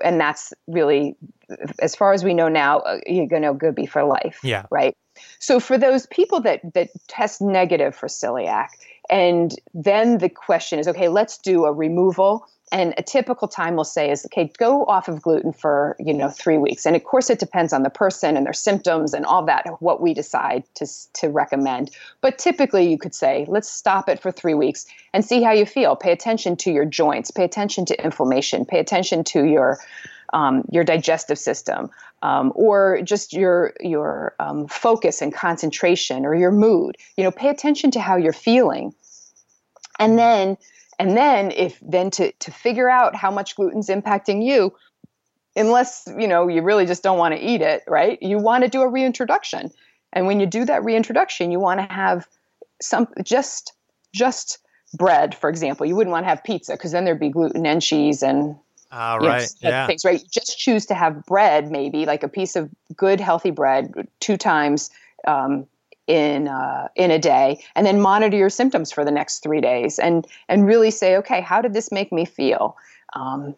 [0.05, 1.17] and that's really,
[1.81, 4.39] as far as we know now, uh, you're going to go be for life.
[4.43, 4.67] Yeah.
[4.71, 4.97] Right.
[5.39, 8.69] So for those people that that test negative for celiac,
[9.11, 12.47] and then the question is, okay, let's do a removal.
[12.73, 16.29] And a typical time we'll say is, okay, go off of gluten for, you know,
[16.29, 16.87] three weeks.
[16.87, 20.01] And of course, it depends on the person and their symptoms and all that, what
[20.01, 21.91] we decide to, to recommend.
[22.21, 25.67] But typically, you could say, let's stop it for three weeks and see how you
[25.67, 25.95] feel.
[25.95, 29.79] Pay attention to your joints, pay attention to inflammation, pay attention to your
[30.33, 31.91] um, your digestive system,
[32.23, 36.97] um, or just your your um, focus and concentration, or your mood.
[37.17, 38.95] You know, pay attention to how you're feeling,
[40.01, 40.57] and then
[40.99, 44.75] and then if then to to figure out how much gluten's impacting you.
[45.57, 48.19] Unless you know you really just don't want to eat it, right?
[48.21, 49.71] You want to do a reintroduction,
[50.13, 52.27] and when you do that reintroduction, you want to have
[52.83, 53.73] some just
[54.13, 54.59] just
[54.95, 55.87] bread, for example.
[55.87, 58.57] You wouldn't want to have pizza because then there'd be gluten and cheese and
[58.91, 59.49] all right.
[59.63, 59.87] Know, yeah.
[59.87, 60.23] Things, right.
[60.31, 64.91] Just choose to have bread, maybe like a piece of good, healthy bread two times
[65.27, 65.67] um,
[66.07, 69.99] in uh, in a day, and then monitor your symptoms for the next three days,
[69.99, 72.77] and and really say, okay, how did this make me feel?
[73.15, 73.55] Um,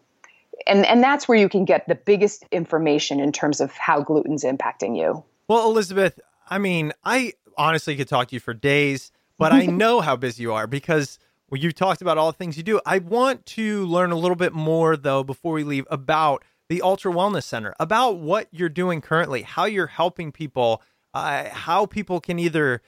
[0.65, 4.43] and and that's where you can get the biggest information in terms of how gluten's
[4.43, 5.23] impacting you.
[5.47, 6.19] Well, Elizabeth,
[6.49, 10.43] I mean, I honestly could talk to you for days, but I know how busy
[10.43, 11.19] you are because
[11.49, 12.81] well, you talked about all the things you do.
[12.85, 17.13] I want to learn a little bit more, though, before we leave about the Ultra
[17.13, 20.81] Wellness Center, about what you're doing currently, how you're helping people,
[21.17, 22.81] uh, how people can either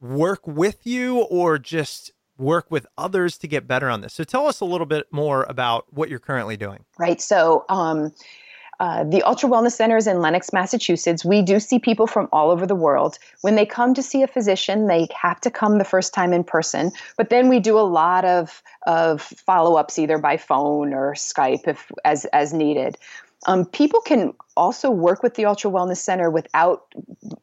[0.00, 4.14] work with you or just work with others to get better on this.
[4.14, 6.84] So tell us a little bit more about what you're currently doing.
[6.98, 7.20] Right.
[7.20, 8.12] So, um,
[8.80, 11.24] uh, the Ultra Wellness Center is in Lenox, Massachusetts.
[11.24, 13.16] We do see people from all over the world.
[13.42, 16.42] When they come to see a physician, they have to come the first time in
[16.42, 21.14] person, but then we do a lot of, of follow ups either by phone or
[21.14, 22.96] Skype if as, as needed.
[23.46, 26.94] Um, people can also work with the Ultra Wellness Center without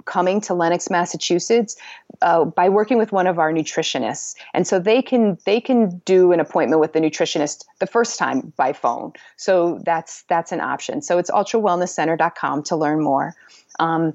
[0.06, 1.76] coming to Lenox, Massachusetts,
[2.22, 6.32] uh, by working with one of our nutritionists, and so they can they can do
[6.32, 9.14] an appointment with the nutritionist the first time by phone.
[9.38, 11.02] So that's that's an option.
[11.02, 13.36] So it's ultrawellnesscenter.com to learn more.
[13.80, 14.14] Um,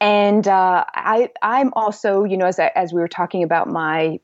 [0.00, 4.18] and uh, I I'm also you know as I, as we were talking about my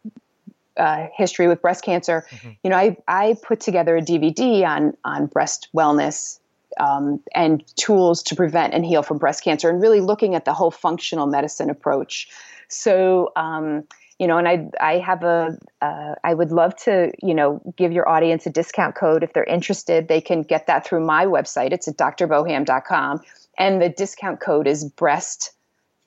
[0.77, 2.51] uh, history with breast cancer, mm-hmm.
[2.63, 6.39] you know, I, I put together a DVD on on breast wellness
[6.79, 10.53] um, and tools to prevent and heal from breast cancer, and really looking at the
[10.53, 12.29] whole functional medicine approach.
[12.69, 13.85] So, um,
[14.19, 17.93] you know, and I I have a uh, I would love to you know give
[17.93, 20.09] your audience a discount code if they're interested.
[20.09, 21.73] They can get that through my website.
[21.73, 23.21] It's at drboham.com,
[23.59, 25.53] and the discount code is breast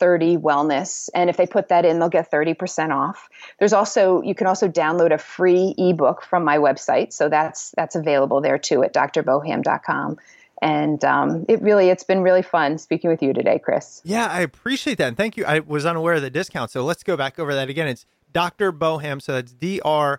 [0.02, 4.34] 30 wellness and if they put that in they'll get 30% off there's also you
[4.34, 8.82] can also download a free ebook from my website so that's that's available there too
[8.84, 10.18] at drboham.com
[10.62, 14.02] and um, it really it's been really fun speaking with you today chris.
[14.04, 15.08] Yeah i appreciate that.
[15.08, 15.46] And thank you.
[15.46, 16.72] I was unaware of the discount.
[16.72, 17.88] So let's go back over that again.
[17.88, 20.18] It's dr boham so that's d-r-b-o-h-a-m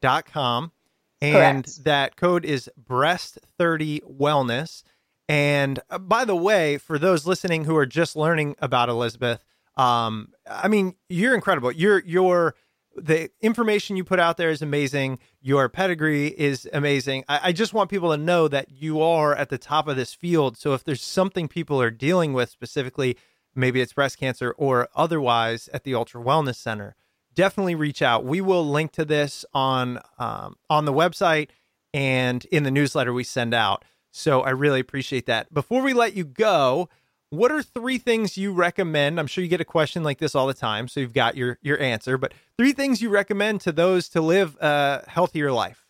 [0.00, 0.72] dot com.
[1.20, 1.84] And Correct.
[1.84, 4.84] that code is breast 30 wellness.
[5.28, 9.44] And uh, by the way for those listening who are just learning about elizabeth
[9.76, 11.72] um, i mean you're incredible.
[11.72, 12.54] You're you're
[13.00, 15.18] the information you put out there is amazing.
[15.40, 17.24] Your pedigree is amazing.
[17.28, 20.14] I, I, just want people to know that you are at the top of this
[20.14, 20.56] field.
[20.56, 23.16] So if there's something people are dealing with specifically,
[23.54, 26.96] maybe it's breast cancer or otherwise at the Ultra Wellness Center,
[27.34, 28.24] definitely reach out.
[28.24, 31.48] We will link to this on um, on the website
[31.94, 33.84] and in the newsletter we send out.
[34.10, 35.52] So I really appreciate that.
[35.52, 36.88] Before we let you go,
[37.30, 39.20] what are three things you recommend?
[39.20, 41.58] I'm sure you get a question like this all the time, so you've got your
[41.62, 42.16] your answer.
[42.16, 45.84] But three things you recommend to those to live a healthier life.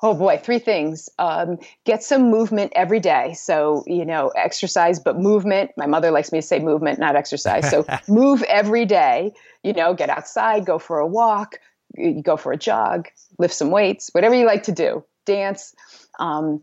[0.00, 1.08] Oh boy, three things.
[1.18, 3.34] Um, get some movement every day.
[3.34, 5.72] So, you know, exercise, but movement.
[5.76, 7.68] My mother likes me to say movement, not exercise.
[7.68, 9.32] So, move every day.
[9.64, 11.56] You know, get outside, go for a walk,
[12.22, 13.08] go for a jog,
[13.40, 15.74] lift some weights, whatever you like to do, dance.
[16.20, 16.62] Um,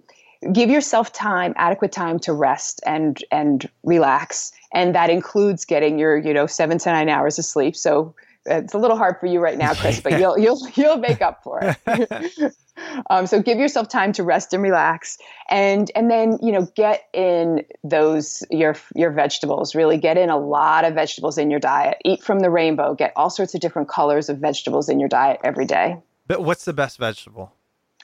[0.51, 4.51] give yourself time adequate time to rest and and relax.
[4.73, 7.75] And that includes getting your you know seven to nine hours of sleep.
[7.75, 8.15] So
[8.45, 11.43] it's a little hard for you right now chris but you'll you'll you'll make up
[11.43, 12.53] for it.
[13.09, 15.17] Um, so give yourself time to rest and relax.
[15.49, 19.75] And and then you know get in those your your vegetables.
[19.75, 21.97] Really get in a lot of vegetables in your diet.
[22.03, 22.93] Eat from the rainbow.
[22.93, 25.97] Get all sorts of different colors of vegetables in your diet every day.
[26.27, 27.54] But what's the best vegetable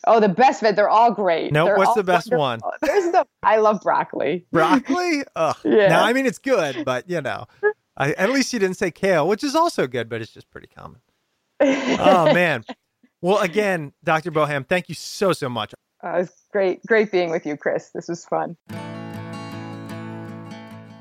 [0.08, 0.76] Oh, the best vet.
[0.76, 1.52] They're all great.
[1.52, 2.70] No, nope, what's the best wonderful.
[2.70, 2.78] one?
[2.82, 3.26] There's the.
[3.43, 4.45] I love broccoli.
[4.52, 5.24] Broccoli?
[5.36, 5.56] Ugh.
[5.64, 5.88] Yeah.
[5.89, 7.45] Now, I mean, it's good, but you know,
[7.97, 10.68] I, at least you didn't say kale, which is also good, but it's just pretty
[10.68, 11.02] common.
[11.60, 12.64] oh man.
[13.22, 14.32] Well, again, Dr.
[14.32, 15.76] Boham, thank you so so much.
[16.04, 17.91] Uh, it was great, great being with you, Chris.
[17.93, 18.58] This was fun.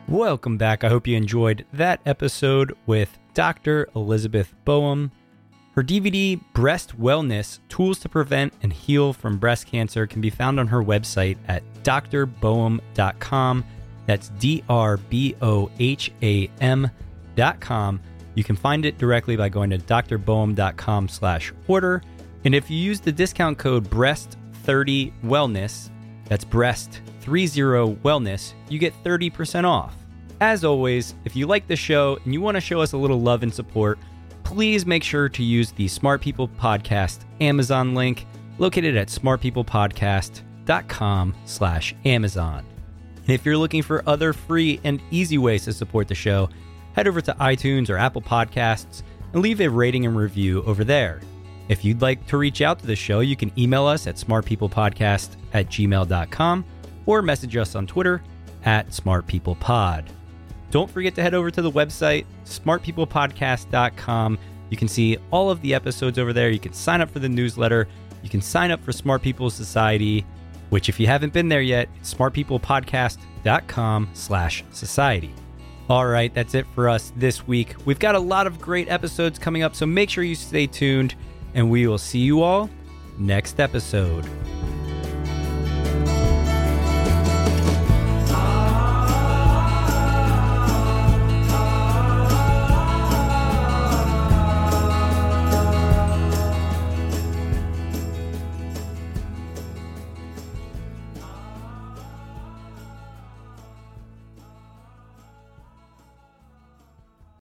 [0.08, 0.84] Welcome back.
[0.84, 3.88] I hope you enjoyed that episode with Dr.
[3.94, 5.10] Elizabeth Boham.
[5.72, 10.58] Her DVD, Breast Wellness Tools to Prevent and Heal from Breast Cancer, can be found
[10.58, 13.64] on her website at drboham.com.
[14.06, 18.00] That's D R B O H A M.com.
[18.34, 22.02] You can find it directly by going to drboham.com slash order.
[22.44, 25.90] And if you use the discount code BREAST30WELLNESS,
[26.24, 29.94] that's BREAST30 Wellness, you get 30% off.
[30.40, 33.20] As always, if you like the show and you want to show us a little
[33.20, 33.98] love and support,
[34.50, 38.26] please make sure to use the Smart People Podcast Amazon link
[38.58, 42.66] located at smartpeoplepodcast.com slash Amazon.
[43.18, 46.50] And if you're looking for other free and easy ways to support the show,
[46.94, 51.20] head over to iTunes or Apple Podcasts and leave a rating and review over there.
[51.68, 55.36] If you'd like to reach out to the show, you can email us at smartpeoplepodcast
[55.52, 56.64] at gmail.com
[57.06, 58.20] or message us on Twitter
[58.64, 60.08] at smartpeoplepod.
[60.70, 64.38] Don't forget to head over to the website, smartpeoplepodcast.com.
[64.70, 66.50] You can see all of the episodes over there.
[66.50, 67.88] You can sign up for the newsletter.
[68.22, 70.24] You can sign up for Smart People Society,
[70.68, 75.34] which if you haven't been there yet, smartpeoplepodcast.com slash society.
[75.88, 77.74] All right, that's it for us this week.
[77.84, 81.16] We've got a lot of great episodes coming up, so make sure you stay tuned,
[81.54, 82.70] and we will see you all
[83.18, 84.24] next episode.